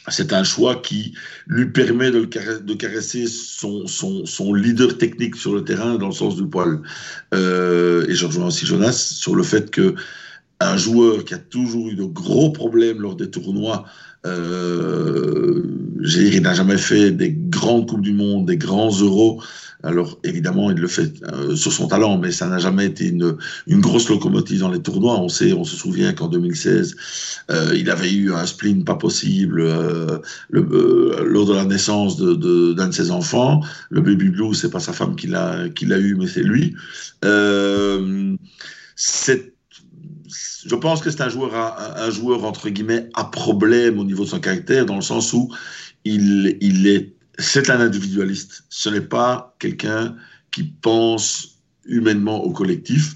c'est 0.10 0.32
un 0.32 0.46
choix 0.46 0.76
qui 0.76 1.14
lui 1.48 1.66
permet 1.66 2.12
de, 2.12 2.20
le 2.20 2.60
de 2.62 2.74
caresser 2.76 3.28
son, 3.28 3.86
son, 3.88 4.54
leader 4.54 4.98
technique 4.98 5.36
sur 5.36 5.54
le 5.54 5.66
terrain 5.66 5.98
dans 5.98 6.08
le 6.08 6.14
sens 6.14 6.38
du 6.38 6.48
poil. 6.48 6.80
Et 7.34 8.16
je 8.16 8.26
rejoins 8.26 8.48
aussi 8.48 8.66
Jonas 8.66 8.94
sur 8.94 9.36
le 9.36 9.44
fait 9.44 9.70
que 9.70 9.96
un 10.60 10.78
joueur 10.78 11.26
qui 11.26 11.34
a 11.34 11.38
toujours 11.38 11.90
eu 11.90 11.96
de 11.96 12.04
gros 12.04 12.52
problèmes 12.52 13.02
lors 13.02 13.16
des 13.16 13.30
tournois. 13.30 13.86
Euh, 14.26 15.64
il 16.02 16.42
n'a 16.42 16.54
jamais 16.54 16.78
fait 16.78 17.12
des 17.12 17.32
grandes 17.32 17.88
Coupes 17.88 18.02
du 18.02 18.14
Monde, 18.14 18.48
des 18.48 18.58
grands 18.58 18.92
Euros. 18.92 19.42
Alors 19.84 20.20
évidemment, 20.24 20.72
il 20.72 20.78
le 20.78 20.88
fait 20.88 21.14
euh, 21.32 21.56
sur 21.56 21.72
son 21.72 21.88
talent, 21.88 22.18
mais 22.18 22.32
ça 22.32 22.48
n'a 22.48 22.58
jamais 22.58 22.88
été 22.88 23.08
une, 23.08 23.38
une, 23.68 23.80
grosse 23.80 24.10
locomotive 24.10 24.62
dans 24.62 24.72
les 24.72 24.82
tournois. 24.82 25.20
On 25.20 25.30
sait, 25.30 25.54
on 25.54 25.64
se 25.64 25.76
souvient 25.76 26.14
qu'en 26.14 26.28
2016, 26.28 26.96
euh, 27.52 27.74
il 27.76 27.90
avait 27.92 28.12
eu 28.12 28.34
un 28.34 28.46
spleen 28.48 28.84
pas 28.84 28.96
possible 28.96 29.62
euh, 29.62 30.18
le, 30.50 30.68
euh, 30.72 31.24
lors 31.26 31.46
de 31.46 31.54
la 31.54 31.64
naissance 31.64 32.18
d'un 32.18 32.34
de, 32.34 32.74
d'un 32.74 32.88
de, 32.88 32.94
ses 32.94 33.12
enfants. 33.12 33.62
Le 33.92 34.02
baby 34.02 34.30
blue, 34.30 34.56
c'est 34.56 34.72
pas 34.72 34.80
sa 34.80 34.94
femme 34.94 35.16
qui 35.16 35.28
l'a 35.28 35.70
qui 35.70 35.86
l'a 35.86 36.00
eu, 36.00 36.16
mais 36.16 36.28
c'est 36.28 36.44
lui. 36.44 36.76
Euh, 37.24 38.36
je 40.28 40.76
pense 40.76 41.02
que 41.02 41.10
c'est 41.10 41.22
un 41.22 41.30
joueur, 41.30 41.54
un, 41.56 42.10
joueur 42.10 42.44
entre 42.44 42.70
guillemets 42.70 43.10
à 43.14 43.26
problème 43.26 44.00
au 44.00 44.04
niveau 44.04 44.24
de 44.24 44.30
son 44.30 44.40
caractère, 44.40 44.86
dans 44.86 44.96
le 44.96 45.02
sens 45.02 45.34
où 45.34 45.54
il, 46.04 46.58
il 46.62 46.88
est, 46.88 47.14
c'est 47.38 47.70
un 47.70 47.80
individualiste. 47.80 48.64
Ce 48.70 48.90
n'est 48.90 49.02
pas 49.02 49.56
quelqu'un 49.60 50.16
qui 50.52 50.64
pense 50.64 51.60
humainement 51.86 52.44
au 52.44 52.52
collectif. 52.52 53.16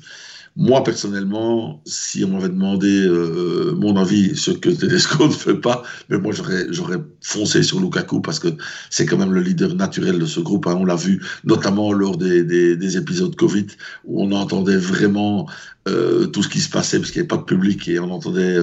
Moi, 0.58 0.84
personnellement, 0.84 1.82
si 1.86 2.26
on 2.26 2.30
m'avait 2.30 2.50
demandé 2.50 3.06
euh, 3.06 3.74
mon 3.78 3.96
avis 3.96 4.36
sur 4.36 4.60
que 4.60 4.70
Tedesco 4.70 5.28
ne 5.28 5.32
fait 5.32 5.56
pas, 5.56 5.84
mais 6.10 6.18
moi, 6.18 6.34
j'aurais 6.34 6.98
foncé 7.22 7.64
sur 7.64 7.80
Lukaku 7.80 8.22
parce 8.22 8.40
que 8.40 8.50
c'est 8.90 9.06
quand 9.06 9.18
même 9.18 9.34
le 9.34 9.42
leader 9.42 9.74
naturel 9.76 10.20
de 10.20 10.26
ce 10.26 10.42
groupe. 10.42 10.68
Hein. 10.68 10.76
On 10.78 10.84
l'a 10.84 10.98
vu 10.98 11.24
notamment 11.46 11.94
lors 11.94 12.18
des, 12.18 12.44
des, 12.44 12.76
des, 12.76 12.98
épisodes 12.98 13.34
Covid 13.36 13.68
où 14.04 14.24
on 14.24 14.32
entendait 14.34 14.78
vraiment 14.78 15.48
euh, 15.88 16.28
tout 16.28 16.44
ce 16.44 16.50
qui 16.50 16.60
se 16.60 16.70
passait 16.70 17.00
parce 17.00 17.12
qu'il 17.12 17.22
n'y 17.22 17.28
avait 17.28 17.36
pas 17.36 17.38
de 17.38 17.44
public 17.44 17.88
et 17.88 18.00
on 18.00 18.12
entendait 18.12 18.58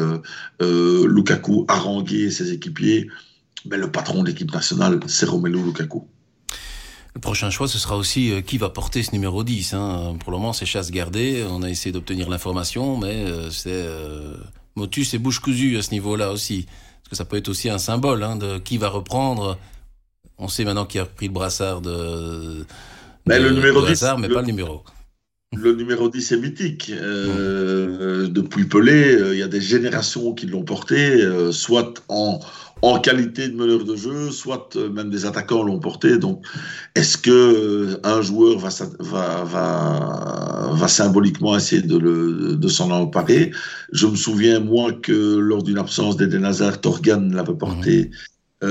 euh 0.61 1.07
Lukaku 1.09 1.65
haranguer 1.69 2.31
ses 2.31 2.53
équipiers. 2.53 3.09
Mais 3.65 3.79
le 3.79 3.91
patron 3.91 4.23
de 4.23 4.29
l'équipe 4.29 4.53
nationale, 4.53 5.01
c'est 5.07 5.27
Romelu 5.27 5.63
Lukaku. 5.63 6.07
Le 7.15 7.21
prochain 7.21 7.51
choix, 7.51 7.69
ce 7.69 7.79
sera 7.79 7.97
aussi 7.97 8.31
euh, 8.31 8.41
qui 8.41 8.59
va 8.59 8.69
porter 8.69 9.03
ce 9.03 9.13
numéro 9.13 9.43
10. 9.45 9.75
Hein. 9.75 10.17
Pour 10.21 10.31
le 10.31 10.39
moment, 10.39 10.53
c'est 10.53 10.67
chasse 10.67 10.91
gardée. 10.91 11.45
On 11.49 11.63
a 11.63 11.71
essayé 11.71 11.93
d'obtenir 11.93 12.29
l'information, 12.29 12.97
mais 12.97 13.25
euh, 13.27 13.51
c'est 13.51 13.71
euh, 13.73 14.35
motus 14.77 15.15
et 15.15 15.19
bouche 15.19 15.41
cousue 15.41 15.77
à 15.79 15.83
ce 15.83 15.91
niveau-là 15.93 16.31
aussi. 16.31 16.67
Parce 17.03 17.11
que 17.11 17.17
ça 17.17 17.25
peut 17.25 17.37
être 17.37 17.49
aussi 17.49 17.71
un 17.71 17.79
symbole 17.79 18.23
hein, 18.23 18.37
de 18.37 18.59
qui 18.59 18.79
va 18.79 18.89
reprendre. 18.89 19.59
On 20.39 20.49
sait 20.49 20.65
maintenant 20.65 20.87
qui 20.87 20.99
a 20.99 21.07
pris 21.07 21.27
le 21.27 21.33
brassard 21.33 21.81
de, 21.81 22.65
mais 23.27 23.41
le 23.41 23.51
numéro 23.51 23.81
10, 23.81 23.87
brassard, 23.87 24.19
mais 24.19 24.29
pas 24.29 24.41
le 24.41 24.47
numéro. 24.47 24.85
Le 25.57 25.75
numéro 25.75 26.09
10 26.09 26.33
est 26.33 26.37
mythique. 26.37 26.93
Euh, 26.95 28.29
depuis 28.29 28.67
Pelé, 28.67 29.19
il 29.33 29.39
y 29.39 29.43
a 29.43 29.49
des 29.49 29.61
générations 29.61 30.35
qui 30.35 30.47
l'ont 30.47 30.63
porté, 30.63 31.27
soit 31.51 32.05
en, 32.09 32.39
en 32.83 33.01
qualité 33.01 33.49
de 33.49 33.57
meneur 33.57 33.85
de 33.85 33.97
jeu, 33.97 34.31
soit 34.31 34.77
euh, 34.77 34.91
même 34.91 35.11
des 35.11 35.27
attaquants 35.27 35.63
l'ont 35.63 35.81
porté. 35.81 36.19
Donc, 36.19 36.45
est-ce 36.95 37.19
que 37.19 37.31
euh, 37.31 38.01
un 38.05 38.23
joueur 38.23 38.59
va, 38.59 38.69
va, 39.01 39.45
va, 39.45 40.71
va 40.73 40.89
symboliquement 40.89 41.57
essayer 41.57 41.83
de, 41.83 41.99
le, 41.99 42.57
de 42.57 42.69
s'en 42.69 42.91
emparer? 42.91 43.53
Je 43.93 44.07
me 44.07 44.17
souviens, 44.17 44.61
moi, 44.61 44.93
que 44.93 45.39
lors 45.39 45.63
d'une 45.63 45.79
absence 45.79 46.17
d'Eden 46.17 46.45
Hazard, 46.45 46.81
Torgan 46.81 47.31
l'avait 47.33 47.55
porté. 47.55 48.11
à 48.63 48.67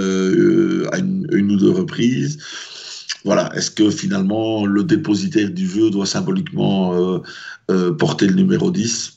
une, 0.97 1.27
une, 1.31 1.51
ou 1.51 1.57
deux 1.57 1.71
reprises. 1.71 2.37
Voilà, 3.23 3.51
est-ce 3.55 3.71
que 3.71 3.89
finalement 3.89 4.65
le 4.65 4.83
dépositaire 4.83 5.49
du 5.49 5.67
jeu 5.67 5.89
doit 5.89 6.05
symboliquement 6.05 7.21
porter 7.97 8.27
le 8.27 8.35
numéro 8.35 8.69
10 8.69 9.13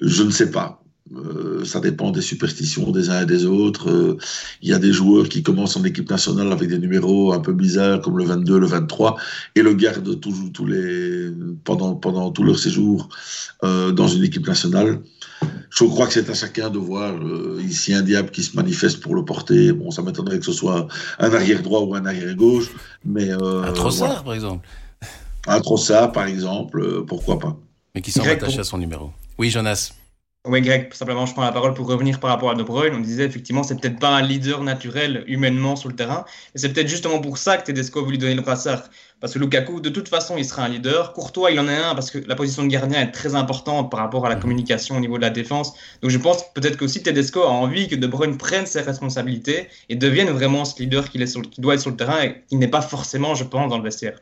Je 0.00 0.22
ne 0.24 0.30
sais 0.30 0.50
pas. 0.50 0.82
Euh, 1.16 1.64
ça 1.64 1.80
dépend 1.80 2.10
des 2.10 2.20
superstitions 2.20 2.90
des 2.90 3.08
uns 3.10 3.22
et 3.22 3.26
des 3.26 3.46
autres. 3.46 3.90
Euh, 3.90 4.18
il 4.62 4.68
y 4.68 4.72
a 4.72 4.78
des 4.78 4.92
joueurs 4.92 5.28
qui 5.28 5.42
commencent 5.42 5.76
en 5.76 5.84
équipe 5.84 6.10
nationale 6.10 6.52
avec 6.52 6.68
des 6.68 6.78
numéros 6.78 7.32
un 7.32 7.40
peu 7.40 7.52
bizarres 7.52 8.00
comme 8.00 8.18
le 8.18 8.24
22, 8.24 8.58
le 8.58 8.66
23 8.66 9.16
et 9.54 9.62
le 9.62 9.74
gardent 9.74 10.20
toujours 10.20 10.52
tous 10.52 10.66
les 10.66 11.30
pendant 11.64 11.94
pendant 11.94 12.30
tout 12.30 12.42
leur 12.42 12.58
séjour 12.58 13.08
euh, 13.64 13.92
dans 13.92 14.08
une 14.08 14.24
équipe 14.24 14.46
nationale. 14.46 15.00
Je 15.70 15.84
crois 15.84 16.06
que 16.06 16.14
c'est 16.14 16.28
à 16.28 16.34
chacun 16.34 16.68
de 16.68 16.78
voir 16.78 17.14
ici 17.60 17.94
un 17.94 18.02
diable 18.02 18.30
qui 18.30 18.42
se 18.42 18.56
manifeste 18.56 19.00
pour 19.00 19.14
le 19.14 19.24
porter. 19.24 19.72
Bon, 19.72 19.90
ça 19.90 20.02
m'étonnerait 20.02 20.40
que 20.40 20.44
ce 20.44 20.52
soit 20.52 20.88
un 21.18 21.32
arrière 21.32 21.62
droit 21.62 21.80
ou 21.82 21.94
un 21.94 22.04
arrière 22.06 22.34
gauche, 22.34 22.70
mais 23.04 23.30
un 23.30 23.72
Trossard 23.72 24.24
par 24.24 24.34
exemple. 24.34 24.66
Un 25.46 25.60
Trossard 25.60 26.10
par 26.10 26.26
exemple, 26.26 27.04
pourquoi 27.06 27.38
pas. 27.38 27.56
Mais 27.94 28.00
qui 28.00 28.10
semble 28.10 28.30
attaché 28.30 28.58
à 28.58 28.64
son 28.64 28.78
numéro. 28.78 29.12
Oui, 29.38 29.50
Jonas. 29.50 29.92
Oui, 30.46 30.62
Greg, 30.62 30.94
simplement, 30.94 31.26
je 31.26 31.34
prends 31.34 31.42
la 31.42 31.52
parole 31.52 31.74
pour 31.74 31.86
revenir 31.88 32.20
par 32.20 32.30
rapport 32.30 32.50
à 32.50 32.54
De 32.54 32.62
Bruyne. 32.62 32.94
On 32.94 33.00
disait 33.00 33.24
effectivement, 33.24 33.62
c'est 33.62 33.78
peut-être 33.78 33.98
pas 33.98 34.08
un 34.16 34.22
leader 34.22 34.62
naturel 34.62 35.24
humainement 35.26 35.76
sur 35.76 35.90
le 35.90 35.96
terrain. 35.96 36.24
Et 36.54 36.58
c'est 36.58 36.72
peut-être 36.72 36.88
justement 36.88 37.20
pour 37.20 37.36
ça 37.38 37.58
que 37.58 37.66
Tedesco 37.66 38.00
a 38.00 38.02
voulu 38.02 38.16
donner 38.18 38.34
le 38.34 38.40
brassard. 38.40 38.84
Parce 39.20 39.34
que 39.34 39.38
Lukaku, 39.40 39.80
de 39.80 39.90
toute 39.90 40.08
façon, 40.08 40.36
il 40.38 40.44
sera 40.44 40.62
un 40.62 40.68
leader. 40.68 41.12
Courtois, 41.12 41.50
il 41.50 41.60
en 41.60 41.68
est 41.68 41.76
un 41.76 41.94
parce 41.94 42.10
que 42.10 42.18
la 42.18 42.34
position 42.34 42.62
de 42.62 42.68
gardien 42.68 43.02
est 43.02 43.10
très 43.10 43.34
importante 43.34 43.90
par 43.90 44.00
rapport 44.00 44.24
à 44.24 44.28
la 44.28 44.36
mhm. 44.36 44.42
communication 44.42 44.96
au 44.96 45.00
niveau 45.00 45.16
de 45.16 45.22
la 45.22 45.30
défense. 45.30 45.74
Donc 46.02 46.10
je 46.10 46.18
pense 46.18 46.44
peut-être 46.54 46.78
qu'aussi 46.78 47.02
Tedesco 47.02 47.42
a 47.42 47.50
envie 47.50 47.88
que 47.88 47.96
De 47.96 48.06
Bruyne 48.06 48.38
prenne 48.38 48.64
ses 48.64 48.80
responsabilités 48.80 49.68
et 49.88 49.96
devienne 49.96 50.30
vraiment 50.30 50.64
ce 50.64 50.80
leader 50.80 51.10
qu'il 51.10 51.24
doit 51.58 51.74
être 51.74 51.80
sur 51.80 51.90
le 51.90 51.96
terrain 51.96 52.22
et 52.22 52.44
qui 52.48 52.56
n'est 52.56 52.68
pas 52.68 52.82
forcément, 52.82 53.34
je 53.34 53.44
pense, 53.44 53.68
dans 53.68 53.78
le 53.78 53.84
vestiaire. 53.84 54.18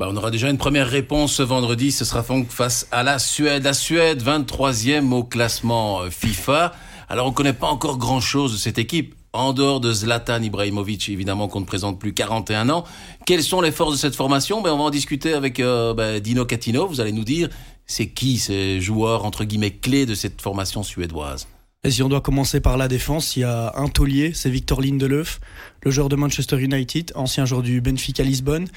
Bah, 0.00 0.08
on 0.10 0.16
aura 0.16 0.30
déjà 0.30 0.48
une 0.48 0.56
première 0.56 0.88
réponse 0.88 1.34
ce 1.34 1.42
vendredi. 1.42 1.92
Ce 1.92 2.06
sera 2.06 2.22
donc 2.22 2.48
face 2.48 2.88
à 2.90 3.02
la 3.02 3.18
Suède. 3.18 3.64
La 3.64 3.74
Suède, 3.74 4.22
23e 4.22 5.12
au 5.12 5.24
classement 5.24 6.00
euh, 6.00 6.08
FIFA. 6.08 6.72
Alors, 7.10 7.26
on 7.26 7.30
ne 7.32 7.34
connaît 7.34 7.52
pas 7.52 7.66
encore 7.66 7.98
grand-chose 7.98 8.54
de 8.54 8.56
cette 8.56 8.78
équipe. 8.78 9.14
En 9.34 9.52
dehors 9.52 9.78
de 9.78 9.92
Zlatan 9.92 10.40
Ibrahimovic, 10.40 11.10
évidemment, 11.10 11.48
qu'on 11.48 11.60
ne 11.60 11.66
présente 11.66 12.00
plus 12.00 12.14
41 12.14 12.70
ans. 12.70 12.84
Quelles 13.26 13.42
sont 13.42 13.60
les 13.60 13.72
forces 13.72 13.92
de 13.92 13.98
cette 13.98 14.16
formation? 14.16 14.62
Ben, 14.62 14.72
On 14.72 14.78
va 14.78 14.84
en 14.84 14.90
discuter 14.90 15.34
avec 15.34 15.60
euh, 15.60 15.92
ben, 15.92 16.18
Dino 16.18 16.46
Catino. 16.46 16.86
Vous 16.86 17.02
allez 17.02 17.12
nous 17.12 17.24
dire, 17.24 17.50
c'est 17.84 18.08
qui 18.08 18.38
ces 18.38 18.80
joueurs, 18.80 19.26
entre 19.26 19.44
guillemets, 19.44 19.72
clés 19.72 20.06
de 20.06 20.14
cette 20.14 20.40
formation 20.40 20.82
suédoise? 20.82 21.46
Et 21.82 21.90
si 21.90 22.02
on 22.02 22.10
doit 22.10 22.20
commencer 22.20 22.60
par 22.60 22.76
la 22.76 22.88
défense, 22.88 23.36
il 23.36 23.40
y 23.40 23.44
a 23.44 23.72
un 23.74 23.88
taulier, 23.88 24.32
c'est 24.34 24.50
Victor 24.50 24.82
Lindelöf, 24.82 25.40
le 25.82 25.90
joueur 25.90 26.10
de 26.10 26.16
Manchester 26.16 26.60
United, 26.60 27.12
ancien 27.14 27.46
joueur 27.46 27.62
du 27.62 27.80
Benfica 27.80 28.22
Lisbonne. 28.22 28.68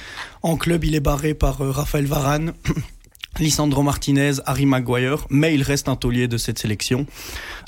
En 0.42 0.56
club, 0.56 0.86
il 0.86 0.96
est 0.96 1.02
barré 1.02 1.34
par 1.34 1.60
euh, 1.60 1.70
Raphaël 1.72 2.06
Varane, 2.06 2.54
Lisandro 3.40 3.82
Martinez, 3.82 4.34
Harry 4.46 4.68
Maguire, 4.68 5.26
mais 5.32 5.56
il 5.56 5.64
reste 5.64 5.90
un 5.90 5.96
taulier 5.96 6.28
de 6.28 6.38
cette 6.38 6.60
sélection. 6.60 7.08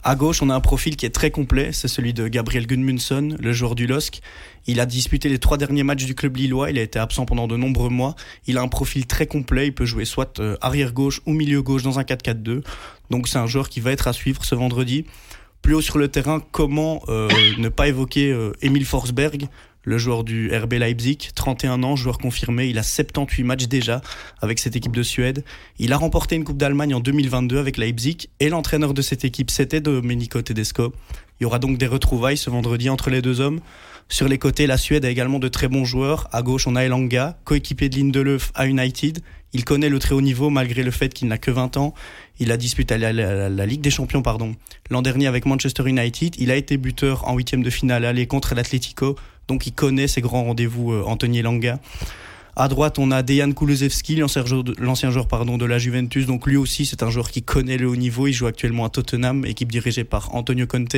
À 0.03 0.15
gauche, 0.15 0.43
on 0.43 0.51
a 0.51 0.55
un 0.55 0.59
profil 0.59 0.95
qui 0.95 1.07
est 1.07 1.11
très 1.11 1.31
complet, 1.31 1.71
c'est 1.71 1.87
celui 1.87 2.13
de 2.13 2.27
Gabriel 2.27 2.67
Gudmundsson, 2.67 3.35
le 3.39 3.51
joueur 3.51 3.73
du 3.73 3.87
LOSC. 3.87 4.21
Il 4.67 4.79
a 4.79 4.85
disputé 4.85 5.27
les 5.27 5.39
trois 5.39 5.57
derniers 5.57 5.81
matchs 5.81 6.05
du 6.05 6.13
club 6.13 6.37
lillois, 6.37 6.69
il 6.69 6.77
a 6.77 6.83
été 6.83 6.99
absent 6.99 7.25
pendant 7.25 7.47
de 7.47 7.57
nombreux 7.57 7.89
mois. 7.89 8.15
Il 8.45 8.59
a 8.59 8.61
un 8.61 8.67
profil 8.67 9.07
très 9.07 9.25
complet, 9.25 9.67
il 9.67 9.73
peut 9.73 9.85
jouer 9.85 10.05
soit 10.05 10.39
euh, 10.39 10.55
arrière 10.61 10.93
gauche 10.93 11.21
ou 11.25 11.33
milieu 11.33 11.63
gauche 11.63 11.81
dans 11.81 11.97
un 11.97 12.03
4-4-2. 12.03 12.61
Donc 13.09 13.27
c'est 13.27 13.39
un 13.39 13.47
joueur 13.47 13.69
qui 13.69 13.79
va 13.79 13.91
être 13.91 14.07
à 14.07 14.13
suivre 14.13 14.45
ce 14.45 14.53
vendredi. 14.53 15.05
Plus 15.63 15.73
haut 15.73 15.81
sur 15.81 15.97
le 15.97 16.09
terrain, 16.09 16.41
comment 16.51 17.01
euh, 17.09 17.27
ne 17.57 17.69
pas 17.69 17.87
évoquer 17.87 18.31
euh, 18.31 18.53
Emile 18.61 18.85
Forsberg, 18.85 19.47
le 19.85 19.97
joueur 19.99 20.23
du 20.23 20.53
RB 20.53 20.73
Leipzig, 20.73 21.29
31 21.35 21.83
ans, 21.83 21.95
joueur 21.95 22.17
confirmé, 22.17 22.67
il 22.67 22.77
a 22.77 22.83
78 22.83 23.43
matchs 23.43 23.67
déjà 23.67 24.01
avec 24.41 24.59
cette 24.59 24.75
équipe 24.75 24.95
de 24.95 25.03
Suède. 25.03 25.45
Il 25.79 25.93
a 25.93 25.97
remporté 25.97 26.35
une 26.35 26.43
Coupe 26.43 26.57
d'Allemagne 26.57 26.95
en 26.95 26.99
2022 26.99 27.59
avec 27.59 27.77
Leipzig 27.77 28.29
et 28.39 28.49
l'entraîneur 28.49 28.93
de 28.93 29.01
cette 29.01 29.23
équipe 29.23 29.51
c'était 29.51 29.81
Domenico 29.81 30.41
Tedesco. 30.41 30.91
Il 31.39 31.43
y 31.43 31.45
aura 31.45 31.59
donc 31.59 31.77
des 31.77 31.87
retrouvailles 31.87 32.37
ce 32.37 32.49
vendredi 32.49 32.89
entre 32.89 33.09
les 33.09 33.21
deux 33.21 33.39
hommes. 33.41 33.59
Sur 34.09 34.27
les 34.27 34.37
côtés, 34.37 34.67
la 34.67 34.77
Suède 34.77 35.05
a 35.05 35.09
également 35.09 35.39
de 35.39 35.47
très 35.47 35.67
bons 35.67 35.85
joueurs. 35.85 36.27
À 36.31 36.41
gauche, 36.41 36.67
on 36.67 36.75
a 36.75 36.83
Elanga, 36.83 37.37
coéquipier 37.43 37.89
de 37.89 37.97
Lindelöf 37.97 38.51
à 38.55 38.67
United. 38.67 39.19
Il 39.53 39.63
connaît 39.63 39.89
le 39.89 39.99
très 39.99 40.13
haut 40.13 40.21
niveau 40.21 40.49
malgré 40.49 40.83
le 40.83 40.91
fait 40.91 41.13
qu'il 41.13 41.27
n'a 41.27 41.37
que 41.37 41.49
20 41.49 41.77
ans. 41.77 41.93
Il 42.39 42.51
a 42.51 42.57
disputé 42.57 42.97
la, 42.97 43.65
Ligue 43.65 43.81
des 43.81 43.89
Champions 43.89 44.21
pardon 44.21 44.55
l'an 44.89 45.01
dernier 45.01 45.27
avec 45.27 45.45
Manchester 45.45 45.87
United. 45.87 46.35
Il 46.37 46.51
a 46.51 46.55
été 46.55 46.77
buteur 46.77 47.27
en 47.27 47.35
huitième 47.35 47.63
de 47.63 47.69
finale 47.69 48.05
aller 48.05 48.27
contre 48.27 48.53
l'Atlético 48.53 49.15
donc 49.47 49.67
il 49.67 49.73
connaît 49.73 50.07
ses 50.07 50.21
grands 50.21 50.43
rendez-vous, 50.43 50.91
euh, 50.91 51.03
Anthony 51.05 51.41
Langa. 51.41 51.79
À 52.57 52.69
droite, 52.69 52.99
on 52.99 53.11
a 53.11 53.21
Dejan 53.21 53.51
Kulusevski, 53.51 54.15
l'ancien 54.15 55.11
joueur 55.11 55.27
pardon, 55.27 55.57
de 55.57 55.65
la 55.65 55.77
Juventus. 55.77 56.25
Donc 56.25 56.47
lui 56.47 56.55
aussi, 56.55 56.85
c'est 56.85 57.03
un 57.03 57.09
joueur 57.09 57.29
qui 57.29 57.43
connaît 57.43 57.77
le 57.77 57.89
haut 57.89 57.97
niveau. 57.97 58.27
Il 58.27 58.33
joue 58.33 58.47
actuellement 58.47 58.85
à 58.85 58.89
Tottenham, 58.89 59.45
équipe 59.45 59.69
dirigée 59.69 60.05
par 60.05 60.33
Antonio 60.33 60.65
Conte. 60.65 60.95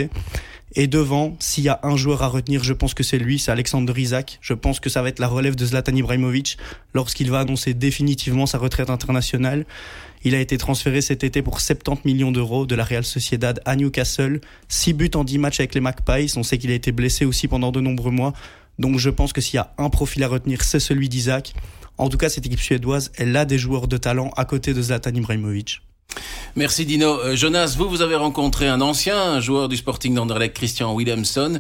Et 0.76 0.86
devant, 0.86 1.36
s'il 1.40 1.64
y 1.64 1.70
a 1.70 1.80
un 1.82 1.98
joueur 1.98 2.22
à 2.22 2.28
retenir, 2.28 2.64
je 2.64 2.74
pense 2.74 2.94
que 2.94 3.02
c'est 3.02 3.18
lui, 3.18 3.40
c'est 3.40 3.50
Alexander 3.50 3.92
Isaac. 4.00 4.38
Je 4.40 4.54
pense 4.54 4.80
que 4.80 4.92
ça 4.92 5.02
va 5.02 5.10
être 5.10 5.18
la 5.18 5.28
relève 5.28 5.56
de 5.56 5.66
Zlatan 5.66 5.96
Ibrahimovic 5.96 6.60
lorsqu'il 6.94 7.32
va 7.32 7.40
annoncer 7.40 7.74
définitivement 7.74 8.46
sa 8.46 8.60
retraite 8.60 8.92
internationale. 8.92 9.66
Il 10.24 10.36
a 10.36 10.40
été 10.40 10.58
transféré 10.58 11.02
cet 11.02 11.24
été 11.24 11.42
pour 11.42 11.60
70 11.60 12.02
millions 12.06 12.32
d'euros 12.32 12.66
de 12.66 12.76
la 12.76 12.84
Real 12.84 13.04
Sociedad 13.04 13.62
à 13.66 13.76
Newcastle. 13.76 14.42
6 14.68 14.94
buts 14.94 15.12
en 15.16 15.24
10 15.24 15.38
matchs 15.38 15.60
avec 15.60 15.76
les 15.76 15.82
Magpies. 15.82 16.34
On 16.36 16.44
sait 16.44 16.58
qu'il 16.58 16.72
a 16.72 16.76
été 16.76 16.92
blessé 16.92 17.26
aussi 17.26 17.48
pendant 17.48 17.72
de 17.72 17.82
nombreux 17.82 18.12
mois. 18.12 18.34
Donc 18.80 18.98
je 18.98 19.10
pense 19.10 19.34
que 19.34 19.42
s'il 19.42 19.56
y 19.56 19.60
a 19.60 19.74
un 19.78 19.90
profil 19.90 20.24
à 20.24 20.28
retenir, 20.28 20.64
c'est 20.64 20.80
celui 20.80 21.10
d'Isaac. 21.10 21.54
En 21.98 22.10
tout 22.10 22.18
cas, 22.18 22.30
cette 22.30 22.46
équipe 22.46 22.60
suédoise, 22.60 23.12
elle 23.18 23.36
a 23.36 23.46
des 23.46 23.58
joueurs 23.58 23.88
de 23.88 23.98
talent 23.98 24.32
à 24.38 24.46
côté 24.46 24.74
de 24.74 24.82
Zlatan 24.82 25.16
Ibrahimovic. 25.16 25.82
Merci 26.56 26.86
Dino. 26.86 27.20
Euh, 27.20 27.36
Jonas, 27.36 27.76
vous, 27.78 27.90
vous 27.90 28.02
avez 28.02 28.16
rencontré 28.16 28.68
un 28.68 28.82
ancien 28.82 29.40
joueur 29.40 29.68
du 29.70 29.78
Sporting 29.78 30.14
d'Anderlecht, 30.14 30.56
Christian 30.56 30.94
Williamson. 30.94 31.60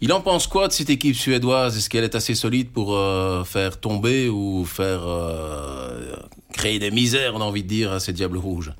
Il 0.00 0.12
en 0.12 0.20
pense 0.20 0.46
quoi 0.46 0.68
de 0.68 0.72
cette 0.72 0.90
équipe 0.90 1.16
suédoise? 1.16 1.76
Est-ce 1.76 1.88
qu'elle 1.88 2.04
est 2.04 2.14
assez 2.14 2.34
solide 2.34 2.70
pour 2.70 2.94
euh, 2.94 3.44
faire 3.44 3.80
tomber 3.80 4.28
ou 4.28 4.64
faire 4.64 5.00
euh, 5.06 6.14
créer 6.56 6.78
des 6.78 6.90
misères, 6.90 7.34
on 7.34 7.40
a 7.40 7.44
envie 7.44 7.62
de 7.62 7.68
dire, 7.68 7.92
à 7.92 8.00
ces 8.00 8.12
Diables 8.12 8.38
Rouges 8.38 8.72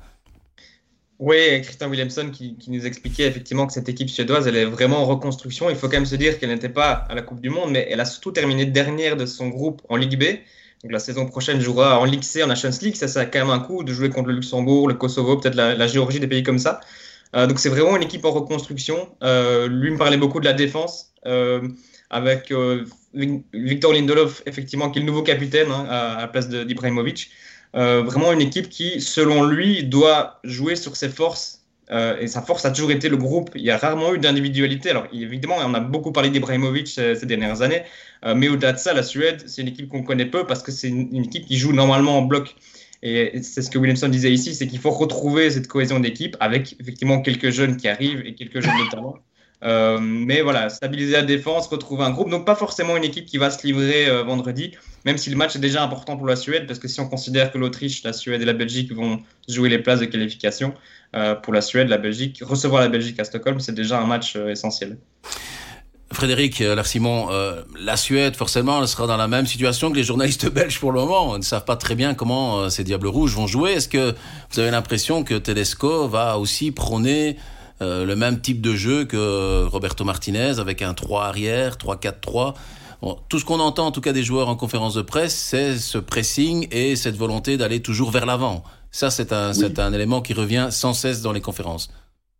oui, 1.19 1.61
Christian 1.63 1.89
Williamson 1.89 2.29
qui, 2.31 2.55
nous 2.67 2.85
expliquait 2.85 3.25
effectivement 3.25 3.65
que 3.65 3.73
cette 3.73 3.89
équipe 3.89 4.07
suédoise, 4.07 4.47
elle 4.47 4.55
est 4.55 4.65
vraiment 4.65 4.99
en 4.99 5.05
reconstruction. 5.05 5.67
Il 5.69 5.75
faut 5.75 5.87
quand 5.87 5.97
même 5.97 6.05
se 6.05 6.15
dire 6.15 6.37
qu'elle 6.37 6.49
n'était 6.49 6.69
pas 6.69 6.91
à 6.91 7.15
la 7.15 7.23
Coupe 7.23 7.41
du 7.41 7.49
Monde, 7.49 7.71
mais 7.71 7.87
elle 7.89 7.99
a 7.99 8.05
surtout 8.05 8.31
terminé 8.31 8.67
dernière 8.67 9.17
de 9.17 9.25
son 9.25 9.47
groupe 9.47 9.81
en 9.89 9.95
Ligue 9.95 10.19
B. 10.19 10.25
Donc 10.83 10.91
la 10.91 10.99
saison 10.99 11.25
prochaine 11.25 11.59
jouera 11.59 11.99
en 11.99 12.05
Ligue 12.05 12.21
C, 12.21 12.43
en 12.43 12.47
Nations 12.47 12.69
League. 12.83 12.95
Ça, 12.95 13.07
ça 13.07 13.21
a 13.21 13.25
quand 13.25 13.39
même 13.39 13.49
un 13.49 13.59
coup 13.59 13.83
de 13.83 13.91
jouer 13.91 14.09
contre 14.11 14.27
le 14.27 14.35
Luxembourg, 14.35 14.87
le 14.87 14.93
Kosovo, 14.93 15.37
peut-être 15.37 15.55
la, 15.55 15.87
Géorgie, 15.87 16.19
des 16.19 16.27
pays 16.27 16.43
comme 16.43 16.59
ça. 16.59 16.81
Euh, 17.35 17.47
donc 17.47 17.57
c'est 17.59 17.69
vraiment 17.69 17.95
une 17.95 18.03
équipe 18.03 18.23
en 18.23 18.31
reconstruction. 18.31 19.09
Euh, 19.23 19.67
lui 19.67 19.89
me 19.89 19.97
parlait 19.97 20.17
beaucoup 20.17 20.39
de 20.39 20.45
la 20.45 20.53
défense, 20.53 21.13
euh, 21.25 21.67
avec 22.11 22.53
Victor 23.53 23.91
Lindelof, 23.91 24.43
effectivement, 24.45 24.91
qui 24.91 24.99
est 24.99 25.01
le 25.01 25.07
nouveau 25.07 25.23
capitaine 25.23 25.71
hein, 25.71 25.87
à, 25.89 26.21
la 26.21 26.27
place 26.27 26.47
d'Ibrahimovic. 26.47 27.31
Euh, 27.75 28.01
vraiment 28.01 28.31
une 28.31 28.41
équipe 28.41 28.69
qui, 28.69 29.01
selon 29.01 29.43
lui, 29.43 29.83
doit 29.83 30.39
jouer 30.43 30.75
sur 30.75 30.95
ses 30.95 31.09
forces. 31.09 31.65
Euh, 31.89 32.19
et 32.19 32.27
sa 32.27 32.41
force 32.41 32.65
a 32.65 32.71
toujours 32.71 32.91
été 32.91 33.07
le 33.09 33.17
groupe. 33.17 33.51
Il 33.55 33.61
y 33.61 33.71
a 33.71 33.77
rarement 33.77 34.13
eu 34.13 34.19
d'individualité. 34.19 34.89
Alors, 34.89 35.07
évidemment, 35.13 35.57
on 35.63 35.73
a 35.73 35.79
beaucoup 35.79 36.11
parlé 36.11 36.29
d'Ibrahimovic 36.29 36.87
ces, 36.87 37.25
dernières 37.25 37.61
années. 37.61 37.83
Euh, 38.25 38.35
mais 38.35 38.49
au-delà 38.49 38.73
de 38.73 38.77
ça, 38.77 38.93
la 38.93 39.03
Suède, 39.03 39.43
c'est 39.47 39.61
une 39.61 39.69
équipe 39.69 39.89
qu'on 39.89 40.03
connaît 40.03 40.25
peu 40.25 40.45
parce 40.45 40.63
que 40.63 40.71
c'est 40.71 40.89
une, 40.89 41.23
équipe 41.23 41.45
qui 41.45 41.57
joue 41.57 41.73
normalement 41.73 42.17
en 42.17 42.21
bloc. 42.23 42.55
Et 43.03 43.41
c'est 43.43 43.61
ce 43.61 43.69
que 43.69 43.77
Williamson 43.77 44.09
disait 44.09 44.31
ici, 44.31 44.55
c'est 44.55 44.67
qu'il 44.67 44.79
faut 44.79 44.89
retrouver 44.89 45.51
cette 45.51 45.67
cohésion 45.67 45.99
d'équipe 45.99 46.35
avec 46.39 46.75
effectivement 46.79 47.21
quelques 47.21 47.51
jeunes 47.51 47.77
qui 47.77 47.87
arrivent 47.87 48.25
et 48.25 48.33
quelques 48.33 48.59
jeunes 48.59 48.77
de 48.85 48.89
talent. 48.89 49.19
Euh, 49.63 49.97
mais 49.99 50.41
voilà, 50.41 50.69
stabiliser 50.69 51.13
la 51.13 51.23
défense, 51.23 51.67
retrouver 51.67 52.03
un 52.03 52.11
groupe. 52.11 52.29
Donc 52.29 52.45
pas 52.45 52.55
forcément 52.55 52.95
une 52.95 53.03
équipe 53.03 53.25
qui 53.25 53.37
va 53.37 53.49
se 53.49 53.65
livrer 53.65 54.07
euh, 54.07 54.23
vendredi, 54.23 54.71
même 55.05 55.17
si 55.17 55.29
le 55.29 55.35
match 55.35 55.55
est 55.55 55.59
déjà 55.59 55.83
important 55.83 56.15
pour 56.15 56.27
la 56.27 56.35
Suède, 56.35 56.67
parce 56.67 56.79
que 56.79 56.87
si 56.87 56.99
on 56.99 57.09
considère 57.09 57.51
que 57.51 57.57
l'Autriche, 57.57 58.03
la 58.03 58.13
Suède 58.13 58.41
et 58.41 58.45
la 58.45 58.53
Belgique 58.53 58.93
vont 58.93 59.19
jouer 59.49 59.69
les 59.69 59.79
places 59.79 59.99
de 59.99 60.05
qualification, 60.05 60.73
euh, 61.15 61.33
pour 61.33 61.53
la 61.53 61.61
Suède, 61.61 61.89
la 61.89 61.97
Belgique, 61.97 62.41
recevoir 62.45 62.81
la 62.81 62.89
Belgique 62.89 63.19
à 63.19 63.23
Stockholm, 63.23 63.59
c'est 63.59 63.73
déjà 63.73 63.99
un 63.99 64.05
match 64.05 64.35
essentiel. 64.35 64.97
Frédéric 66.11 66.59
Larsimon, 66.59 67.27
la 67.77 67.97
Suède, 67.97 68.35
forcément, 68.35 68.81
elle 68.81 68.87
sera 68.87 69.07
dans 69.07 69.17
la 69.17 69.27
même 69.27 69.45
situation 69.45 69.91
que 69.91 69.97
les 69.97 70.03
journalistes 70.03 70.49
belges 70.53 70.79
pour 70.79 70.93
le 70.93 71.01
moment. 71.01 71.35
Ils 71.35 71.39
ne 71.39 71.43
savent 71.43 71.65
pas 71.65 71.75
très 71.75 71.95
bien 71.95 72.13
comment 72.13 72.69
ces 72.69 72.85
Diables 72.85 73.07
Rouges 73.07 73.33
vont 73.33 73.45
jouer. 73.45 73.73
Est-ce 73.73 73.89
que 73.89 74.15
vous 74.51 74.59
avez 74.59 74.71
l'impression 74.71 75.23
que 75.23 75.33
Tedesco 75.33 76.07
va 76.07 76.37
aussi 76.37 76.71
prôner 76.71 77.37
euh, 77.81 78.05
le 78.05 78.15
même 78.15 78.41
type 78.41 78.61
de 78.61 78.75
jeu 78.75 79.05
que 79.05 79.65
Roberto 79.65 80.03
Martinez 80.03 80.59
avec 80.59 80.81
un 80.81 80.93
3 80.93 81.25
arrière, 81.25 81.77
3-4-3. 81.77 82.53
tout 83.29 83.39
ce 83.39 83.45
qu'on 83.45 83.59
entend 83.59 83.87
en 83.87 83.91
tout 83.91 84.01
cas 84.01 84.13
des 84.13 84.23
joueurs 84.23 84.49
en 84.49 84.55
conférence 84.55 84.95
de 84.95 85.01
presse, 85.01 85.35
c'est 85.35 85.77
ce 85.77 85.97
pressing 85.97 86.67
et 86.71 86.95
cette 86.95 87.15
volonté 87.15 87.57
d'aller 87.57 87.81
toujours 87.81 88.11
vers 88.11 88.25
l'avant. 88.25 88.63
Ça, 88.91 89.09
c'est 89.11 89.31
un, 89.31 89.51
un 89.77 89.93
élément 89.93 90.21
qui 90.21 90.33
revient 90.33 90.69
sans 90.71 90.93
cesse 90.93 91.21
dans 91.21 91.31
les 91.31 91.41
conférences. 91.41 91.89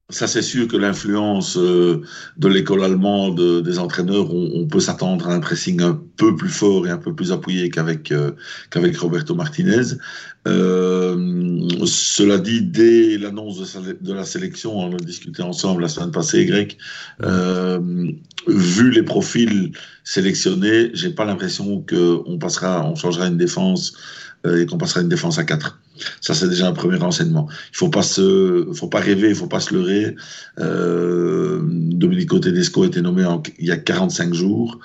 Ça, 0.10 0.26
c'est 0.26 0.42
sûr 0.42 0.70
que 0.70 0.78
l'influence 0.78 1.58
euh, 1.58 2.02
de 2.38 2.48
l'école 2.48 2.82
allemande 2.82 3.62
des 3.62 3.78
entraîneurs, 3.78 4.34
on, 4.34 4.66
peut 4.66 4.80
s'attendre 4.80 5.28
à 5.28 5.34
un 5.34 5.42
pressing 5.42 5.82
un 5.82 6.02
peu 6.16 6.34
plus 6.38 6.48
fort 6.48 6.88
et 6.88 6.90
un 6.90 6.98
peu 6.98 7.14
plus 7.14 7.34
appuyé 7.34 7.70
qu'avec 7.70 8.14
euh, 8.14 8.32
qu'avec 8.70 8.98
Roberto 8.98 9.36
Martinez. 9.36 9.98
Euh, 10.48 11.68
cela 11.86 12.38
dit, 12.38 12.62
dès 12.62 13.18
l'annonce 13.18 13.78
de, 14.02 14.14
la 14.14 14.24
sélection, 14.24 14.80
on 14.80 14.96
a 14.96 14.98
discuté 14.98 15.44
ensemble 15.44 15.82
la 15.82 15.90
semaine 15.90 16.12
passée, 16.12 16.46
Grec, 16.46 16.78
vu 18.48 18.92
les 18.92 19.04
profils 19.04 19.74
sélectionnés, 20.06 20.90
j'ai 20.94 21.10
pas 21.10 21.26
l'impression 21.26 21.84
qu'on 21.86 22.40
passera, 22.40 22.86
on 22.86 22.96
changera 22.96 23.28
une 23.28 23.38
défense 23.38 23.98
et 24.46 24.66
qu'on 24.68 24.78
passera 24.78 25.02
une 25.02 25.10
défense 25.10 25.38
à 25.38 25.44
4. 25.44 25.78
Ça, 26.22 26.34
c'est 26.34 26.50
déjà 26.50 26.68
un 26.68 26.74
premier 26.74 26.98
renseignement. 26.98 27.48
Il 27.72 27.78
faut 27.78 27.90
pas 27.90 28.04
se, 28.04 28.68
faut 28.74 28.88
pas 28.88 29.00
rêver, 29.00 29.30
il 29.30 29.36
faut 29.36 29.48
pas 29.48 29.60
se 29.60 29.74
leurrer. 29.74 30.16
Euh, 30.60 31.62
Domenico 31.64 32.40
Tedesco 32.40 32.84
a 32.84 32.88
été 32.88 33.02
nommé 33.02 33.26
il 33.60 33.66
y 33.66 33.72
a 33.72 33.78
45 33.78 34.34
jours. 34.34 34.80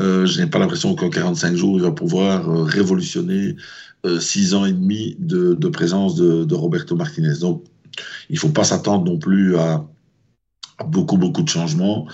Euh, 0.00 0.26
je 0.26 0.40
n'ai 0.40 0.48
pas 0.48 0.58
l'impression 0.58 0.94
qu'en 0.94 1.10
45 1.10 1.54
jours, 1.54 1.76
il 1.76 1.82
va 1.82 1.92
pouvoir 1.92 2.48
euh, 2.48 2.62
révolutionner 2.64 3.56
euh, 4.04 4.18
six 4.18 4.54
ans 4.54 4.64
et 4.64 4.72
demi 4.72 5.16
de, 5.18 5.54
présence 5.68 6.16
de, 6.16 6.44
de, 6.44 6.54
Roberto 6.54 6.96
Martinez. 6.96 7.38
Donc, 7.40 7.64
il 8.28 8.38
faut 8.38 8.48
pas 8.48 8.64
s'attendre 8.64 9.04
non 9.04 9.18
plus 9.18 9.56
à, 9.56 9.86
beaucoup, 10.86 11.16
beaucoup 11.16 11.42
de 11.42 11.48
changements, 11.48 12.06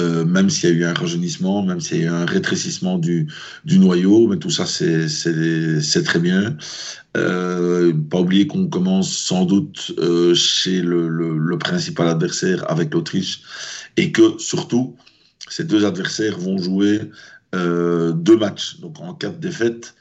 euh, 0.00 0.24
même 0.24 0.50
s'il 0.50 0.70
y 0.70 0.72
a 0.72 0.76
eu 0.76 0.84
un 0.84 0.94
rajeunissement, 0.94 1.62
même 1.62 1.80
s'il 1.80 1.98
y 1.98 2.00
a 2.02 2.04
eu 2.04 2.08
un 2.08 2.26
rétrécissement 2.26 2.98
du, 2.98 3.28
du 3.64 3.78
noyau, 3.78 4.26
mais 4.28 4.36
tout 4.38 4.50
ça, 4.50 4.66
c'est 4.66 6.02
très 6.04 6.18
bien. 6.18 6.56
Euh, 7.16 7.92
pas 8.10 8.20
oublier 8.20 8.46
qu'on 8.46 8.68
commence 8.68 9.10
sans 9.10 9.44
doute 9.44 9.92
euh, 9.98 10.34
chez 10.34 10.82
le, 10.82 11.08
le, 11.08 11.38
le, 11.38 11.58
principal 11.58 12.08
adversaire 12.08 12.70
avec 12.70 12.92
l'Autriche 12.92 13.42
et 13.96 14.12
que 14.12 14.38
surtout, 14.38 14.94
ces 15.48 15.64
deux 15.64 15.84
adversaires 15.84 16.38
vont 16.38 16.58
jouer 16.58 17.00
euh, 17.54 18.12
deux 18.12 18.36
matchs. 18.36 18.78
Donc 18.80 19.00
en 19.00 19.14
cas 19.14 19.30
de 19.30 19.38
défaite, 19.38 19.94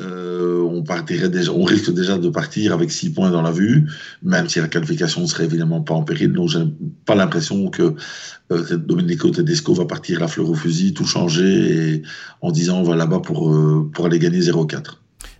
euh, 0.00 0.60
on, 0.62 1.64
risque 1.64 1.92
déjà 1.92 2.18
de 2.18 2.28
partir 2.28 2.72
avec 2.72 2.90
six 2.90 3.10
points 3.10 3.30
dans 3.30 3.42
la 3.42 3.52
vue, 3.52 3.88
même 4.22 4.48
si 4.48 4.58
la 4.58 4.68
qualification 4.68 5.22
ne 5.22 5.26
serait 5.26 5.44
évidemment 5.44 5.80
pas 5.80 5.94
en 5.94 6.02
péril. 6.02 6.32
Donc, 6.32 6.48
j'ai 6.50 6.64
pas 7.04 7.14
l'impression 7.14 7.70
que 7.70 7.94
euh, 8.50 8.76
Domenico 8.76 9.30
Tedesco 9.30 9.72
va 9.74 9.84
partir 9.84 10.20
la 10.20 10.28
fleur 10.28 10.50
au 10.50 10.54
fusil, 10.54 10.94
tout 10.94 11.06
changer, 11.06 11.94
et, 11.94 12.02
en 12.40 12.50
disant 12.50 12.80
on 12.80 12.82
va 12.82 12.96
là-bas 12.96 13.20
pour, 13.20 13.54
euh, 13.54 13.90
pour 13.94 14.06
aller 14.06 14.18
gagner 14.18 14.40
0-4. 14.40 14.98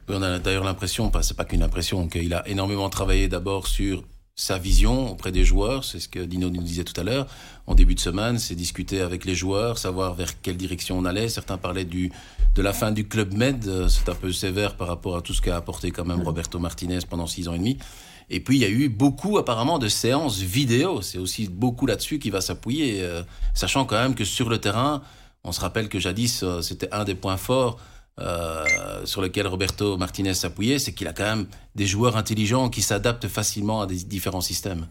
On 0.08 0.22
a 0.22 0.38
d'ailleurs 0.38 0.64
l'impression, 0.64 1.10
c'est 1.22 1.36
pas 1.36 1.44
qu'une 1.44 1.62
impression, 1.62 2.08
qu'il 2.08 2.34
a 2.34 2.46
énormément 2.48 2.88
travaillé 2.90 3.26
d'abord 3.28 3.66
sur 3.66 4.04
sa 4.36 4.58
vision 4.58 5.12
auprès 5.12 5.30
des 5.30 5.44
joueurs, 5.44 5.84
c'est 5.84 6.00
ce 6.00 6.08
que 6.08 6.18
Dino 6.18 6.50
nous 6.50 6.62
disait 6.62 6.84
tout 6.84 6.98
à 7.00 7.04
l'heure. 7.04 7.26
En 7.66 7.74
début 7.74 7.94
de 7.94 8.00
semaine, 8.00 8.38
c'est 8.38 8.56
discuter 8.56 9.00
avec 9.00 9.24
les 9.24 9.34
joueurs, 9.34 9.78
savoir 9.78 10.14
vers 10.14 10.40
quelle 10.40 10.56
direction 10.56 10.98
on 10.98 11.04
allait. 11.04 11.28
Certains 11.28 11.56
parlaient 11.56 11.84
du, 11.84 12.10
de 12.54 12.62
la 12.62 12.72
fin 12.72 12.90
du 12.90 13.06
Club 13.06 13.32
Med, 13.32 13.88
c'est 13.88 14.08
un 14.08 14.14
peu 14.14 14.32
sévère 14.32 14.76
par 14.76 14.88
rapport 14.88 15.16
à 15.16 15.22
tout 15.22 15.34
ce 15.34 15.40
qu'a 15.40 15.56
apporté 15.56 15.92
quand 15.92 16.04
même 16.04 16.22
Roberto 16.22 16.58
Martinez 16.58 17.00
pendant 17.08 17.28
six 17.28 17.46
ans 17.46 17.54
et 17.54 17.58
demi. 17.58 17.78
Et 18.30 18.40
puis 18.40 18.56
il 18.56 18.62
y 18.62 18.64
a 18.64 18.70
eu 18.70 18.88
beaucoup 18.88 19.38
apparemment 19.38 19.78
de 19.78 19.88
séances 19.88 20.38
vidéo, 20.38 21.02
c'est 21.02 21.18
aussi 21.18 21.46
beaucoup 21.46 21.86
là-dessus 21.86 22.18
qui 22.18 22.30
va 22.30 22.40
s'appuyer, 22.40 23.02
euh, 23.02 23.22
sachant 23.52 23.84
quand 23.84 24.00
même 24.02 24.14
que 24.14 24.24
sur 24.24 24.48
le 24.48 24.58
terrain, 24.58 25.02
on 25.44 25.52
se 25.52 25.60
rappelle 25.60 25.88
que 25.88 26.00
jadis 26.00 26.42
euh, 26.42 26.62
c'était 26.62 26.92
un 26.92 27.04
des 27.04 27.14
points 27.14 27.36
forts 27.36 27.78
euh, 28.20 28.64
sur 29.04 29.20
lequel 29.20 29.48
Roberto 29.48 29.96
Martinez 29.96 30.34
s'appuyait, 30.34 30.78
c'est 30.78 30.92
qu'il 30.92 31.08
a 31.08 31.12
quand 31.12 31.24
même 31.24 31.46
des 31.74 31.86
joueurs 31.86 32.16
intelligents 32.16 32.68
qui 32.68 32.80
s'adaptent 32.80 33.26
facilement 33.26 33.80
à 33.80 33.86
des 33.86 33.96
différents 33.96 34.40
systèmes. 34.40 34.86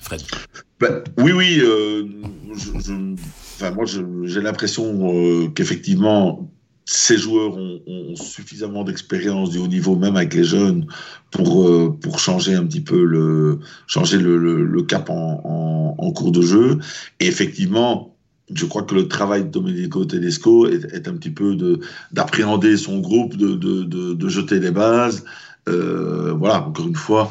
Fred. 0.00 0.22
Ben, 0.78 1.02
oui, 1.18 1.32
oui. 1.32 1.58
Euh, 1.60 2.04
enfin, 2.52 3.72
moi, 3.72 3.84
j'ai 3.84 4.40
l'impression 4.40 5.12
euh, 5.12 5.48
qu'effectivement, 5.48 6.48
ces 6.84 7.16
joueurs 7.16 7.56
ont, 7.56 8.14
suffisamment 8.14 8.84
d'expérience 8.84 9.50
du 9.50 9.58
haut 9.58 9.66
niveau, 9.66 9.96
même 9.96 10.16
avec 10.16 10.34
les 10.34 10.44
jeunes, 10.44 10.86
pour, 11.32 11.98
pour 11.98 12.20
changer 12.20 12.54
un 12.54 12.64
petit 12.64 12.82
peu 12.82 13.02
le, 13.02 13.58
changer 13.88 14.18
le, 14.18 14.38
le, 14.38 14.82
cap 14.82 15.10
en, 15.10 15.96
en, 15.98 16.12
cours 16.12 16.30
de 16.30 16.42
jeu. 16.42 16.78
Et 17.18 17.26
effectivement, 17.26 18.13
je 18.52 18.66
crois 18.66 18.82
que 18.82 18.94
le 18.94 19.08
travail 19.08 19.44
de 19.44 19.48
Domenico 19.48 20.04
Tedesco 20.04 20.66
est, 20.66 21.08
un 21.08 21.14
petit 21.14 21.30
peu 21.30 21.56
d'appréhender 22.12 22.76
son 22.76 22.98
groupe, 23.00 23.36
de, 23.36 23.54
de, 23.54 23.82
de, 23.84 24.14
de, 24.14 24.28
jeter 24.28 24.60
les 24.60 24.70
bases. 24.70 25.24
Euh, 25.66 26.34
voilà, 26.36 26.66
encore 26.66 26.86
une 26.86 26.94
fois, 26.94 27.30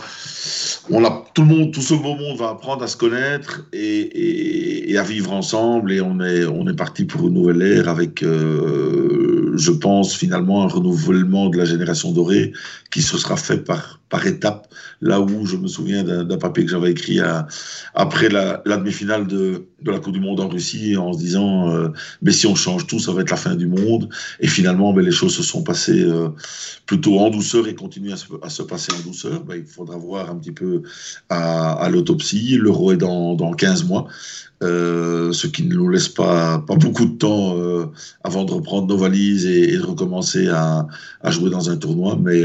on 0.89 1.05
a 1.05 1.23
tout 1.35 1.43
le 1.43 1.47
monde, 1.49 1.71
tout 1.71 1.81
ce 1.81 1.93
beau 1.93 2.15
monde 2.15 2.37
va 2.39 2.49
apprendre 2.49 2.83
à 2.83 2.87
se 2.87 2.97
connaître 2.97 3.63
et, 3.73 3.79
et, 3.79 4.91
et 4.91 4.97
à 4.97 5.03
vivre 5.03 5.31
ensemble. 5.33 5.91
Et 5.91 6.01
on 6.01 6.19
est, 6.19 6.45
on 6.45 6.67
est 6.67 6.75
parti 6.75 7.05
pour 7.05 7.27
une 7.27 7.35
nouvelle 7.35 7.61
ère 7.61 7.89
avec, 7.89 8.23
euh, 8.23 9.53
je 9.55 9.71
pense, 9.71 10.15
finalement 10.15 10.63
un 10.63 10.67
renouvellement 10.67 11.49
de 11.49 11.57
la 11.59 11.65
génération 11.65 12.11
dorée 12.11 12.53
qui 12.89 13.03
se 13.03 13.19
sera 13.19 13.37
fait 13.37 13.63
par, 13.63 13.99
par 14.13 14.27
étapes. 14.27 14.67
Là 15.01 15.19
où 15.19 15.47
je 15.47 15.57
me 15.57 15.67
souviens 15.67 16.03
d'un 16.03 16.37
papier 16.37 16.63
que 16.63 16.69
j'avais 16.69 16.91
écrit 16.91 17.19
après 17.95 18.29
la, 18.29 18.61
demi-finale 18.63 19.25
de, 19.25 19.65
de, 19.81 19.91
la 19.91 19.97
Coupe 19.97 20.13
du 20.13 20.19
Monde 20.19 20.39
en 20.39 20.47
Russie 20.47 20.95
en 20.95 21.13
se 21.13 21.17
disant 21.17 21.71
euh, 21.71 21.87
mais 22.21 22.31
si 22.31 22.45
on 22.45 22.53
change 22.53 22.85
tout, 22.85 22.99
ça 22.99 23.11
va 23.11 23.21
être 23.21 23.31
la 23.31 23.37
fin 23.37 23.55
du 23.55 23.65
monde. 23.65 24.09
Et 24.39 24.47
finalement, 24.47 24.93
ben, 24.93 25.03
les 25.03 25.11
choses 25.11 25.35
se 25.35 25.41
sont 25.41 25.63
passées 25.63 26.03
euh, 26.03 26.29
plutôt 26.85 27.17
en 27.17 27.31
douceur 27.31 27.67
et 27.67 27.73
continuent 27.73 28.13
à 28.43 28.49
se, 28.49 28.61
passer 28.61 28.91
en 28.93 28.99
douceur. 29.03 29.43
Ben, 29.45 29.55
il 29.55 29.65
faudra 29.65 29.97
voir 29.97 30.29
un 30.29 30.35
petit 30.35 30.51
peu 30.51 30.83
à, 31.29 31.89
l'autopsie. 31.91 32.57
L'euro 32.57 32.91
est 32.91 32.97
dans, 32.97 33.33
dans 33.33 33.51
15 33.51 33.85
mois. 33.85 34.07
Euh, 34.61 35.33
ce 35.33 35.47
qui 35.47 35.63
ne 35.63 35.73
nous 35.73 35.89
laisse 35.89 36.07
pas, 36.07 36.59
pas 36.59 36.75
beaucoup 36.75 37.05
de 37.05 37.17
temps 37.17 37.57
avant 38.23 38.45
de 38.45 38.53
reprendre 38.53 38.87
nos 38.87 38.97
valises 38.97 39.47
et, 39.47 39.75
de 39.75 39.81
recommencer 39.81 40.49
à, 40.49 40.87
à, 41.21 41.31
jouer 41.31 41.49
dans 41.49 41.71
un 41.71 41.77
tournoi. 41.77 42.15
Mais 42.21 42.43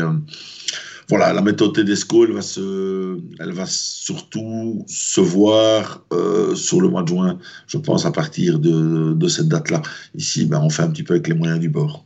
voilà, 1.08 1.32
la 1.32 1.40
méthode 1.40 1.74
Tedesco, 1.74 2.24
elle 2.26 2.32
va, 2.32 2.42
se, 2.42 3.18
elle 3.40 3.52
va 3.52 3.64
surtout 3.66 4.84
se 4.86 5.20
voir 5.20 6.02
euh, 6.12 6.54
sur 6.54 6.82
le 6.82 6.88
mois 6.88 7.02
de 7.02 7.08
juin, 7.08 7.38
je 7.66 7.78
pense, 7.78 8.04
à 8.04 8.12
partir 8.12 8.58
de, 8.58 9.14
de 9.14 9.28
cette 9.28 9.48
date-là. 9.48 9.80
Ici, 10.14 10.44
ben, 10.44 10.60
on 10.62 10.68
fait 10.68 10.82
un 10.82 10.90
petit 10.90 11.02
peu 11.02 11.14
avec 11.14 11.28
les 11.28 11.34
moyens 11.34 11.60
du 11.60 11.70
bord. 11.70 12.04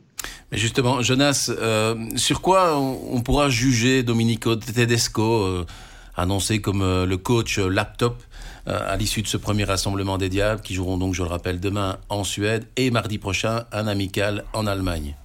Mais 0.52 0.58
justement, 0.58 1.02
Jonas, 1.02 1.50
euh, 1.50 1.96
sur 2.14 2.40
quoi 2.40 2.78
on, 2.78 3.20
pourra 3.22 3.48
juger 3.48 4.04
Domenico 4.04 4.54
Tedesco, 4.54 5.46
euh, 5.46 5.66
annoncé 6.14 6.60
comme 6.60 6.82
le 6.82 7.16
coach 7.16 7.58
laptop 7.58 8.22
à 8.66 8.96
l'issue 8.96 9.22
de 9.22 9.26
ce 9.26 9.36
premier 9.36 9.64
rassemblement 9.64 10.18
des 10.18 10.28
Diables, 10.28 10.60
qui 10.60 10.74
joueront 10.74 10.96
donc, 10.96 11.14
je 11.14 11.22
le 11.22 11.28
rappelle, 11.28 11.58
demain 11.58 11.98
en 12.08 12.22
Suède 12.22 12.66
et 12.76 12.92
mardi 12.92 13.18
prochain 13.18 13.64
un 13.72 13.88
amical 13.88 14.44
en 14.52 14.68
Allemagne, 14.68 15.16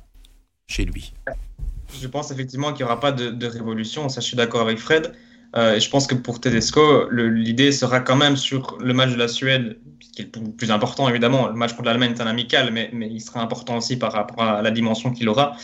chez 0.65 0.85
lui? 0.85 1.13
Je 2.01 2.07
pense 2.07 2.31
effectivement 2.31 2.73
qu'il 2.73 2.85
n'y 2.85 2.91
aura 2.91 2.99
pas 2.99 3.11
de, 3.11 3.45
révolution. 3.45 4.09
Ça, 4.09 4.21
je 4.21 4.25
suis 4.25 4.37
d'accord 4.37 4.61
avec 4.61 4.77
Fred. 4.77 5.13
Euh, 5.55 5.75
et 5.75 5.79
je 5.79 5.89
pense 5.89 6.07
que 6.07 6.15
pour 6.15 6.41
Tedesco, 6.41 7.09
l'idée 7.09 7.71
sera 7.71 8.01
quand 8.01 8.17
même 8.17 8.35
sur 8.35 8.77
le 8.81 8.93
match 8.93 9.11
de 9.11 9.17
la 9.17 9.27
Suède, 9.27 9.77
qui 10.11 10.21
est 10.21 10.35
le 10.35 10.51
plus 10.51 10.71
important 10.71 11.07
évidemment. 11.07 11.47
Le 11.47 11.53
match 11.53 11.73
contre 11.73 11.85
l'Allemagne 11.85 12.11
est 12.11 12.21
un 12.21 12.27
amical, 12.27 12.71
mais, 12.71 12.91
il 12.93 13.21
sera 13.21 13.41
important 13.41 13.77
aussi 13.77 13.97
par 13.97 14.11
rapport 14.11 14.43
à 14.43 14.61
la 14.61 14.71
dimension 14.71 15.11
qu'il 15.11 15.29
aura. 15.29 15.55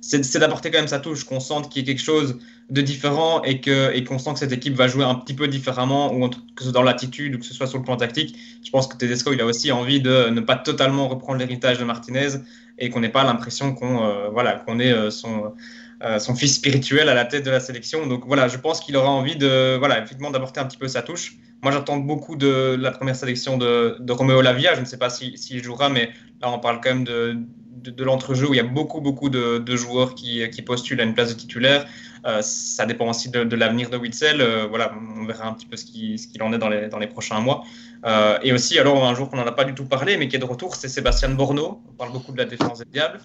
C'est 0.00 0.38
d'apporter 0.38 0.72
quand 0.72 0.78
même 0.78 0.88
sa 0.88 0.98
touche, 0.98 1.24
qu'on 1.24 1.38
sente 1.38 1.70
qu'il 1.70 1.82
y 1.82 1.84
ait 1.84 1.94
quelque 1.94 2.04
chose 2.04 2.38
de 2.70 2.80
différent 2.80 3.42
et 3.42 3.60
qu'on 3.60 3.90
et 3.92 4.02
qu 4.02 4.18
sent 4.18 4.32
que 4.32 4.38
cette 4.40 4.52
équipe 4.52 4.74
va 4.74 4.88
jouer 4.88 5.04
un 5.04 5.14
petit 5.14 5.34
peu 5.34 5.46
différemment, 5.46 6.10
que 6.28 6.36
ce 6.58 6.64
soit 6.64 6.72
dans 6.72 6.82
l'attitude 6.82 7.36
ou 7.36 7.38
que 7.38 7.44
ce 7.44 7.54
soit 7.54 7.68
sur 7.68 7.78
le 7.78 7.84
plan 7.84 7.96
tactique. 7.96 8.36
Je 8.64 8.70
pense 8.70 8.88
que 8.88 8.96
Tedesco, 8.96 9.32
il 9.32 9.40
a 9.40 9.46
aussi 9.46 9.70
envie 9.70 10.00
de 10.00 10.28
ne 10.30 10.40
pas 10.40 10.56
totalement 10.56 11.08
reprendre 11.08 11.38
l'héritage 11.38 11.78
de 11.78 11.84
Martinez 11.84 12.30
et 12.78 12.90
qu'on 12.90 13.00
n'ait 13.00 13.10
pas 13.10 13.24
l'impression 13.24 13.74
qu'on 13.74 14.04
euh, 14.04 14.28
voilà, 14.30 14.54
qu'on 14.54 14.80
ait 14.80 14.92
euh, 14.92 15.10
son 15.10 15.54
euh, 16.02 16.18
son 16.18 16.34
fils 16.34 16.56
spirituel 16.56 17.08
à 17.08 17.14
la 17.14 17.24
tête 17.24 17.44
de 17.44 17.50
la 17.50 17.60
sélection. 17.60 18.06
Donc 18.06 18.24
voilà, 18.26 18.48
je 18.48 18.56
pense 18.56 18.80
qu'il 18.80 18.96
aura 18.96 19.10
envie 19.10 19.36
de, 19.36 19.76
voilà, 19.76 19.98
effectivement, 19.98 20.30
d'apporter 20.30 20.60
un 20.60 20.64
petit 20.64 20.78
peu 20.78 20.88
sa 20.88 21.02
touche. 21.02 21.36
Moi, 21.62 21.70
j'attends 21.70 21.98
beaucoup 21.98 22.34
de, 22.34 22.76
la 22.78 22.90
première 22.90 23.14
sélection 23.14 23.56
de, 23.56 23.96
de 24.00 24.12
Roméo 24.12 24.40
Lavia. 24.40 24.74
Je 24.74 24.80
ne 24.80 24.84
sais 24.84 24.98
pas 24.98 25.10
s'il 25.10 25.38
si, 25.38 25.54
si 25.54 25.58
jouera, 25.62 25.88
mais 25.88 26.10
là, 26.40 26.50
on 26.50 26.58
parle 26.58 26.80
quand 26.82 26.90
même 26.90 27.04
de, 27.04 27.36
de, 27.82 27.90
de 27.90 28.04
l'entrejeu 28.04 28.48
où 28.48 28.54
il 28.54 28.56
y 28.56 28.60
a 28.60 28.64
beaucoup, 28.64 29.00
beaucoup 29.00 29.28
de, 29.28 29.76
joueurs 29.76 30.14
qui, 30.14 30.62
postulent 30.64 31.00
à 31.00 31.04
une 31.04 31.14
place 31.14 31.28
de 31.30 31.38
titulaire. 31.38 31.86
Euh, 32.24 32.40
ça 32.40 32.86
dépend 32.86 33.08
aussi 33.08 33.30
de, 33.30 33.56
l'avenir 33.56 33.90
de 33.90 33.96
Witzel. 33.96 34.40
Euh, 34.40 34.66
voilà, 34.68 34.92
on 35.16 35.24
verra 35.24 35.48
un 35.48 35.52
petit 35.54 35.66
peu 35.66 35.76
ce 35.76 35.84
qu'il 35.84 36.42
en 36.42 36.52
est 36.52 36.58
dans 36.58 36.68
les, 36.68 37.06
prochains 37.06 37.40
mois. 37.40 37.64
Euh, 38.04 38.38
et 38.42 38.52
aussi, 38.52 38.78
alors 38.78 39.06
un 39.06 39.14
jour 39.14 39.28
qu'on 39.28 39.36
n'en 39.36 39.46
a 39.46 39.52
pas 39.52 39.64
du 39.64 39.74
tout 39.74 39.84
parlé, 39.84 40.16
mais 40.16 40.28
qui 40.28 40.36
est 40.36 40.38
de 40.38 40.44
retour, 40.44 40.76
c'est 40.76 40.88
Sébastien 40.88 41.30
Borno. 41.30 41.82
On 41.88 41.92
parle 41.92 42.12
beaucoup 42.12 42.32
de 42.32 42.38
la 42.38 42.44
défense 42.44 42.78
des 42.78 42.84
Diables. 42.84 43.20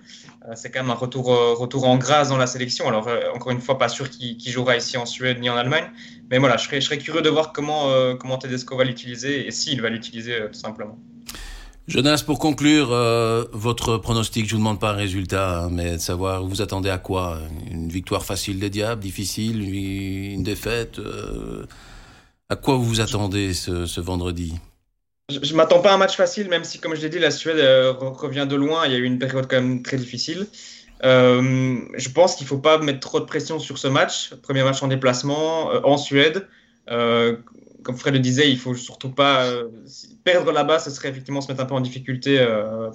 C'est 0.56 0.72
quand 0.72 0.82
même 0.82 0.92
un 0.92 0.96
retour, 0.96 1.26
retour 1.58 1.88
en 1.88 1.98
grâce 1.98 2.30
dans 2.30 2.38
la 2.38 2.48
sélection. 2.48 2.88
Alors, 2.88 3.08
encore 3.34 3.52
une 3.52 3.62
fois, 3.62 3.78
pas 3.78 3.90
sûr 3.90 4.10
qu'il 4.10 4.38
qu 4.38 4.50
jouera 4.50 4.78
ici 4.78 4.98
en 4.98 5.06
Suède 5.06 5.40
ni 5.40 5.50
en 5.50 5.56
Allemagne. 5.56 5.86
Mais 6.30 6.38
voilà, 6.40 6.58
je 6.58 6.68
serais, 6.68 6.98
curieux 6.98 7.22
de 7.22 7.30
voir 7.30 7.54
comment, 7.54 7.90
comment 8.18 8.38
Tedesco 8.38 8.76
va 8.76 8.84
l'utiliser 8.84 9.48
et 9.48 9.52
s'il 9.52 9.82
va 9.82 9.90
l'utiliser 9.90 10.38
tout 10.52 10.60
simplement. 10.60 10.98
Jonas, 11.88 12.22
pour 12.26 12.38
conclure, 12.38 12.90
votre 13.54 13.98
pronostic, 13.98 14.46
je 14.46 14.56
ne 14.56 14.58
vous 14.58 14.64
demande 14.64 14.80
pas 14.80 14.92
un 14.92 14.96
résultat, 14.96 15.60
hein, 15.60 15.70
mais 15.72 15.94
de 15.94 15.98
savoir, 16.00 16.44
vous 16.44 16.62
attendez 16.62 16.90
à 16.90 16.98
quoi? 16.98 17.40
Une 17.72 17.88
victoire 17.88 18.26
facile 18.26 18.60
des 18.60 18.70
Diables, 18.70 19.02
difficile, 19.02 19.62
une, 19.64 20.44
défaite 20.44 21.00
À 22.50 22.58
quoi 22.58 22.76
vous 22.76 22.84
vous 22.84 23.00
attendez 23.00 23.54
ce, 23.54 24.02
vendredi? 24.02 24.56
Je 25.30 25.40
ne 25.40 25.58
m'attends 25.58 25.82
pas 25.82 25.92
à 25.92 25.96
un 25.96 25.98
match 25.98 26.16
facile, 26.16 26.48
même 26.48 26.64
si, 26.64 26.80
comme 26.80 26.96
je 26.96 27.02
l'ai 27.02 27.10
dit, 27.10 27.20
la 27.20 27.32
Suède 27.32 27.58
euh, 27.58 27.92
revient 27.94 28.48
de 28.50 28.56
loin. 28.56 28.86
Il 28.86 28.94
y 28.94 28.96
a 28.96 28.98
eu 28.98 29.04
une 29.04 29.20
période 29.20 29.48
quand 29.50 29.62
même 29.62 29.82
très 29.82 29.98
difficile. 29.98 30.48
Euh, 31.04 31.80
je 31.96 32.10
pense 32.10 32.36
qu'il 32.36 32.46
ne 32.46 32.50
faut 32.50 32.60
pas 32.60 32.78
mettre 32.80 33.02
trop 33.02 33.20
de 33.20 33.26
pression 33.26 33.60
sur 33.60 33.78
ce 33.78 33.88
match. 33.88 34.34
Premier 34.42 34.64
match 34.64 34.82
en 34.84 34.88
déplacement 34.88 35.68
en 35.86 35.98
Suède. 35.98 36.48
Comme 37.88 37.96
Fred 37.96 38.14
le 38.14 38.20
disait, 38.20 38.52
il 38.52 38.60
faut 38.60 38.76
surtout 38.76 39.10
pas 39.10 39.50
perdre 40.26 40.52
là-bas. 40.52 40.78
Ce 40.78 40.92
serait 40.92 41.08
effectivement 41.08 41.40
se 41.40 41.50
mettre 41.50 41.64
un 41.64 41.66
peu 41.66 41.74
en 41.74 41.80
difficulté 41.80 42.38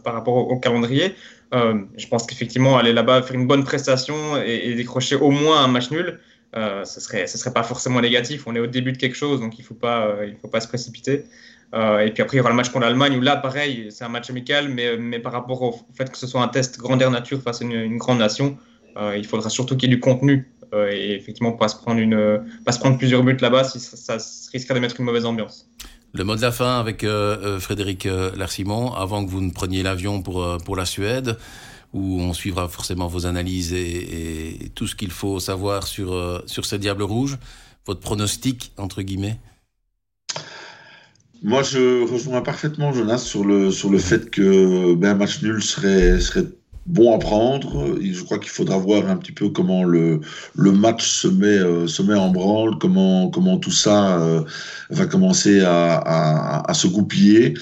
par 0.05 0.13
rapport 0.13 0.37
au, 0.37 0.59
calendrier. 0.59 1.15
je 1.53 2.07
pense 2.09 2.27
qu'effectivement 2.27 2.77
aller 2.77 2.93
là-bas 2.93 3.23
faire 3.23 3.37
une 3.37 3.47
bonne 3.47 3.65
prestation 3.65 4.37
et, 4.37 4.75
décrocher 4.75 5.17
au 5.17 5.31
moins 5.31 5.65
un 5.65 5.69
match 5.69 5.91
nul, 5.91 6.21
euh, 6.55 6.85
ce 6.85 7.01
serait 7.01 7.27
ce 7.27 7.39
serait 7.39 7.53
pas 7.53 7.63
forcément 7.63 8.01
négatif. 8.01 8.47
On 8.47 8.55
est 8.55 8.61
au 8.61 8.67
début 8.67 8.93
de 8.93 8.99
quelque 8.99 9.17
chose, 9.17 9.41
donc 9.41 9.59
il 9.59 9.65
faut 9.65 9.75
pas 9.75 10.07
euh, 10.07 10.31
faut 10.41 10.49
pas 10.49 10.61
se 10.61 10.69
précipiter. 10.69 11.25
Euh, 11.75 12.01
et 12.01 12.11
puis 12.11 12.23
après 12.23 12.37
il 12.37 12.39
y 12.39 12.41
aura 12.41 12.51
le 12.51 12.57
match 12.57 12.69
contre 12.69 12.85
l'Allemagne 12.85 13.17
où 13.17 13.23
là 13.23 13.37
pareil 13.37 13.87
c'est 13.91 14.05
un 14.05 14.11
match 14.11 14.29
amical, 14.29 14.69
mais 14.69 14.99
mais 14.99 15.19
par 15.19 15.33
rapport 15.33 15.63
au 15.63 15.81
fait 15.95 16.11
que 16.11 16.19
ce 16.19 16.27
soit 16.27 16.43
un 16.43 16.49
test 16.49 16.79
grandeur 16.79 17.11
nature 17.11 17.41
face 17.41 17.63
à 17.63 17.65
une, 17.65 17.97
grande 17.97 18.19
nation, 18.19 18.59
il 19.17 19.25
faudra 19.25 19.49
surtout 19.49 19.77
qu'il 19.77 19.89
y 19.89 19.93
ait 19.93 19.97
du 19.97 20.01
contenu 20.01 20.53
et 20.73 21.15
effectivement 21.15 21.53
pas 21.53 21.69
se 21.69 21.77
prendre 21.77 22.01
une 22.01 22.43
pas 22.65 22.73
se 22.73 22.79
prendre 22.79 22.99
plusieurs 22.99 23.23
buts 23.23 23.37
là-bas, 23.41 23.65
si 23.65 23.81
ça, 23.81 24.19
ça, 24.19 24.49
risquerait 24.53 24.75
de 24.75 24.81
mettre 24.81 24.99
une 24.99 25.07
mauvaise 25.07 25.27
ambiance. 25.27 25.69
Le 26.15 26.25
mot 26.25 26.37
de 26.37 26.43
la 26.43 26.53
fin 26.53 26.79
avec 26.79 27.07
Frédéric 27.59 28.07
Larsimon, 28.37 28.93
avant 28.93 29.25
que 29.25 29.31
vous 29.31 29.41
ne 29.41 29.51
preniez 29.51 29.83
l'avion 29.83 30.23
pour, 30.23 30.59
pour 30.65 30.77
la 30.77 30.85
Suède 30.85 31.37
où 31.93 32.21
on 32.21 32.33
suivra 32.33 32.69
forcément 32.69 33.07
vos 33.07 33.27
analyses 33.27 33.73
et, 33.73 34.71
tout 34.75 34.87
ce 34.87 34.95
qu'il 34.95 35.11
faut 35.11 35.41
savoir 35.41 35.87
sur, 35.87 36.13
euh, 36.13 36.41
sur 36.47 36.65
ces 36.65 36.79
Diables 36.79 37.03
Rouges. 37.03 37.39
Votre 37.87 38.01
pronostic, 38.01 38.73
entre 38.77 39.03
guillemets? 39.03 39.39
Moi, 41.43 41.63
je 41.63 42.09
rejoins 42.09 42.41
parfaitement 42.41 42.93
Jonas 42.93 43.19
sur 43.19 43.45
le, 43.45 43.73
sur 43.73 43.91
le 43.91 43.99
fait 43.99 44.31
que 44.31 44.95
ben, 44.95 45.11
un 45.11 45.15
match 45.15 45.43
nul 45.43 45.63
serait, 45.63 46.21
serait 46.21 46.47
bon 46.87 47.15
à 47.15 47.19
prendre. 47.19 47.97
Je 48.01 48.23
crois 48.23 48.39
qu'il 48.39 48.51
faudra 48.51 48.77
voir 48.77 49.09
un 49.09 49.17
petit 49.17 49.33
peu 49.33 49.49
comment 49.51 49.85
le, 49.85 50.21
match 50.57 51.07
se 51.07 51.29
met, 51.29 51.47
euh, 51.47 51.87
se 51.87 52.03
met 52.03 52.15
en 52.15 52.31
branle, 52.31 52.79
comment, 52.79 53.59
tout 53.59 53.71
ça 53.71 54.21
euh, 54.21 54.43
va 54.91 55.07
commencer 55.07 55.63
à, 55.65 56.73
se 56.75 56.87
goupiller. 56.87 57.55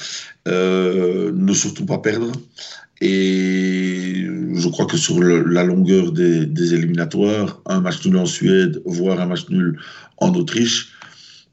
ne 0.46 1.52
surtout 1.52 1.86
pas 1.86 1.98
perdre. 1.98 2.32
Et 3.02 4.26
je 4.54 4.68
crois 4.68 4.84
que 4.84 4.98
sur 4.98 5.22
la 5.22 5.64
longueur 5.64 6.12
des, 6.12 6.74
éliminatoires, 6.74 7.62
un 7.66 7.80
match 7.80 8.04
nul 8.04 8.16
en 8.18 8.26
Suède, 8.26 8.82
voire 8.84 9.20
un 9.20 9.26
match 9.26 9.48
nul 9.48 9.78
en 10.18 10.34
Autriche, 10.34 10.92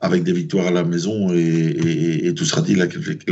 avec 0.02 0.24
des 0.24 0.34
victoires 0.34 0.68
à 0.68 0.72
la 0.72 0.84
maison 0.84 1.34
et, 1.34 2.34
tout 2.36 2.46
sera 2.46 2.62
dit, 2.62 2.76
la, 2.76 2.88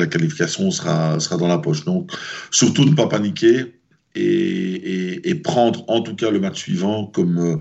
qualification 0.07 0.71
sera, 0.71 1.19
sera 1.19 1.37
dans 1.37 1.47
la 1.47 1.57
poche. 1.57 1.83
Donc, 1.83 2.09
surtout 2.51 2.85
ne 2.85 2.95
pas 2.95 3.07
paniquer 3.07 3.75
et, 4.15 5.35
prendre 5.43 5.83
en 5.87 6.01
tout 6.01 6.15
cas 6.15 6.31
le 6.31 6.39
match 6.39 6.59
suivant 6.59 7.05
comme 7.05 7.37
euh, 7.37 7.57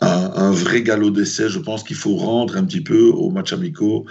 un, 0.00 0.50
vrai 0.50 0.82
galop 0.82 1.10
d'essai. 1.10 1.48
Je 1.48 1.58
pense 1.58 1.84
qu'il 1.84 1.94
faut 1.94 2.16
rendre 2.16 2.56
un 2.56 2.64
petit 2.64 2.80
peu 2.80 3.10
aux 3.10 3.30
matchs 3.30 3.52
amicaux 3.52 4.06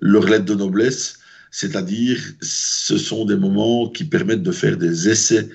leur 0.00 0.24
lettre 0.24 0.44
de 0.44 0.54
noblesse 0.54 1.18
c'est-à-dire, 1.50 2.20
ce 2.40 2.98
sont 2.98 3.24
des 3.24 3.36
moments 3.36 3.88
qui 3.88 4.04
permettent 4.04 4.42
de 4.42 4.52
faire 4.52 4.76
des 4.76 5.08
essais. 5.08 5.48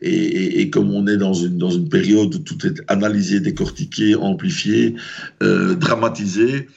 Et, 0.00 0.70
comme 0.70 0.92
on 0.92 1.08
est 1.08 1.16
dans 1.16 1.34
une, 1.34 1.58
dans 1.58 1.70
une 1.70 1.88
période 1.88 2.32
où 2.32 2.38
tout 2.38 2.64
est 2.64 2.80
analysé, 2.86 3.40
décortiqué, 3.40 4.14
amplifié, 4.14 4.94
euh, 5.42 5.74
dramatisé, 5.74 6.68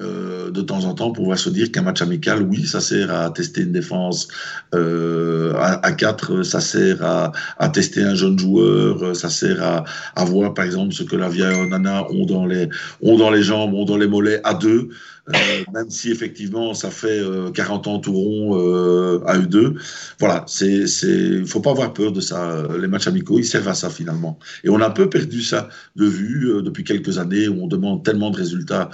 euh, 0.00 0.50
de 0.50 0.60
temps 0.60 0.84
en 0.84 0.94
temps, 0.94 1.12
pouvoir 1.12 1.38
se 1.38 1.48
dire 1.50 1.70
qu'un 1.70 1.82
match 1.82 2.02
amical, 2.02 2.42
oui, 2.42 2.66
ça 2.66 2.80
sert 2.80 3.12
à 3.14 3.30
tester 3.30 3.62
une 3.62 3.70
défense 3.70 4.26
euh, 4.74 5.54
à, 5.56 5.92
4, 5.92 6.42
ça 6.42 6.60
sert 6.60 7.00
à, 7.04 7.30
à, 7.58 7.68
tester 7.68 8.02
un 8.02 8.16
jeune 8.16 8.36
joueur, 8.36 9.14
ça 9.14 9.30
sert 9.30 9.62
à, 9.62 9.84
à 10.16 10.24
voir, 10.24 10.52
par 10.52 10.64
exemple, 10.64 10.92
ce 10.92 11.04
que 11.04 11.14
la 11.14 11.28
vieille 11.28 11.68
Nana 11.68 12.10
ont 12.10 12.26
dans 12.26 12.44
les, 12.44 12.68
ont 13.02 13.16
dans 13.16 13.30
les 13.30 13.42
jambes, 13.42 13.72
ont 13.74 13.84
dans 13.84 13.96
les 13.96 14.08
mollets 14.08 14.40
à 14.42 14.54
deux. 14.54 14.88
Euh, 15.30 15.64
même 15.72 15.88
si 15.88 16.10
effectivement 16.10 16.74
ça 16.74 16.90
fait 16.90 17.22
40 17.54 17.86
euh, 17.86 17.90
ans 17.90 17.98
tout 17.98 18.12
rond 18.12 18.58
euh, 18.58 19.20
à 19.26 19.38
eux 19.38 19.46
deux. 19.46 19.74
Voilà, 20.20 20.44
c'est, 20.46 20.86
c'est, 20.86 21.44
faut 21.46 21.60
pas 21.60 21.70
avoir 21.70 21.94
peur 21.94 22.12
de 22.12 22.20
ça. 22.20 22.66
Les 22.78 22.88
matchs 22.88 23.06
amicaux, 23.06 23.38
ils 23.38 23.44
servent 23.44 23.68
à 23.68 23.74
ça 23.74 23.88
finalement. 23.88 24.38
Et 24.64 24.68
on 24.68 24.80
a 24.80 24.86
un 24.86 24.90
peu 24.90 25.08
perdu 25.08 25.42
ça 25.42 25.68
de 25.96 26.04
vue 26.04 26.62
depuis 26.62 26.84
quelques 26.84 27.18
années 27.18 27.48
où 27.48 27.62
on 27.62 27.66
demande 27.66 28.04
tellement 28.04 28.30
de 28.30 28.36
résultats 28.36 28.90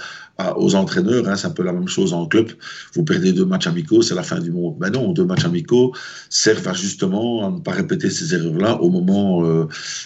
aux 0.55 0.75
entraîneurs. 0.75 1.27
Hein, 1.27 1.35
c'est 1.35 1.47
un 1.47 1.51
peu 1.51 1.63
la 1.63 1.73
même 1.73 1.87
chose 1.87 2.13
en 2.13 2.25
club. 2.25 2.51
Vous 2.93 3.03
perdez 3.03 3.33
deux 3.33 3.45
matchs 3.45 3.67
amicaux, 3.67 4.01
c'est 4.01 4.15
la 4.15 4.23
fin 4.23 4.39
du 4.39 4.51
monde. 4.51 4.77
Mais 4.79 4.89
non, 4.89 5.11
deux 5.11 5.25
matchs 5.25 5.45
amicaux 5.45 5.93
servent 6.29 6.67
à 6.67 6.73
justement 6.73 7.47
à 7.47 7.51
ne 7.51 7.59
pas 7.59 7.71
répéter 7.71 8.09
ces 8.09 8.33
erreurs-là 8.33 8.81
au 8.81 8.89
moment, 8.89 9.41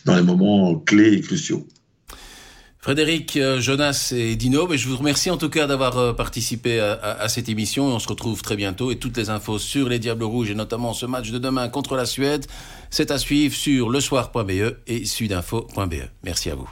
dans 0.05 0.15
les 0.15 0.23
moments 0.23 0.75
clés 0.79 1.13
et 1.13 1.21
cruciaux. 1.21 1.67
Frédéric, 2.85 3.35
euh, 3.37 3.59
Jonas 3.59 4.13
et 4.15 4.35
Dino, 4.35 4.69
je 4.71 4.87
vous 4.87 4.95
remercie 4.95 5.31
en 5.31 5.37
tout 5.37 5.49
cas 5.49 5.65
d'avoir 5.65 5.97
euh, 5.97 6.13
participé 6.13 6.79
à, 6.79 7.27
cette 7.29 7.49
émission. 7.49 7.85
On 7.85 7.97
se 7.97 8.07
retrouve 8.07 8.43
très 8.43 8.55
bientôt 8.55 8.91
et 8.91 8.97
toutes 8.97 9.17
les 9.17 9.31
infos 9.31 9.57
sur 9.57 9.89
les 9.89 9.97
Diables 9.97 10.23
Rouges 10.23 10.51
et 10.51 10.53
notamment 10.53 10.93
ce 10.93 11.07
match 11.07 11.31
de 11.31 11.39
demain 11.39 11.67
contre 11.67 11.95
la 11.95 12.05
Suède, 12.05 12.45
c'est 12.91 13.09
à 13.09 13.17
suivre 13.17 13.55
sur 13.55 13.89
lesoir.be 13.89 14.75
et 14.85 15.03
sudinfo.be. 15.03 15.95
Merci 16.23 16.51
à 16.51 16.55
vous. 16.55 16.69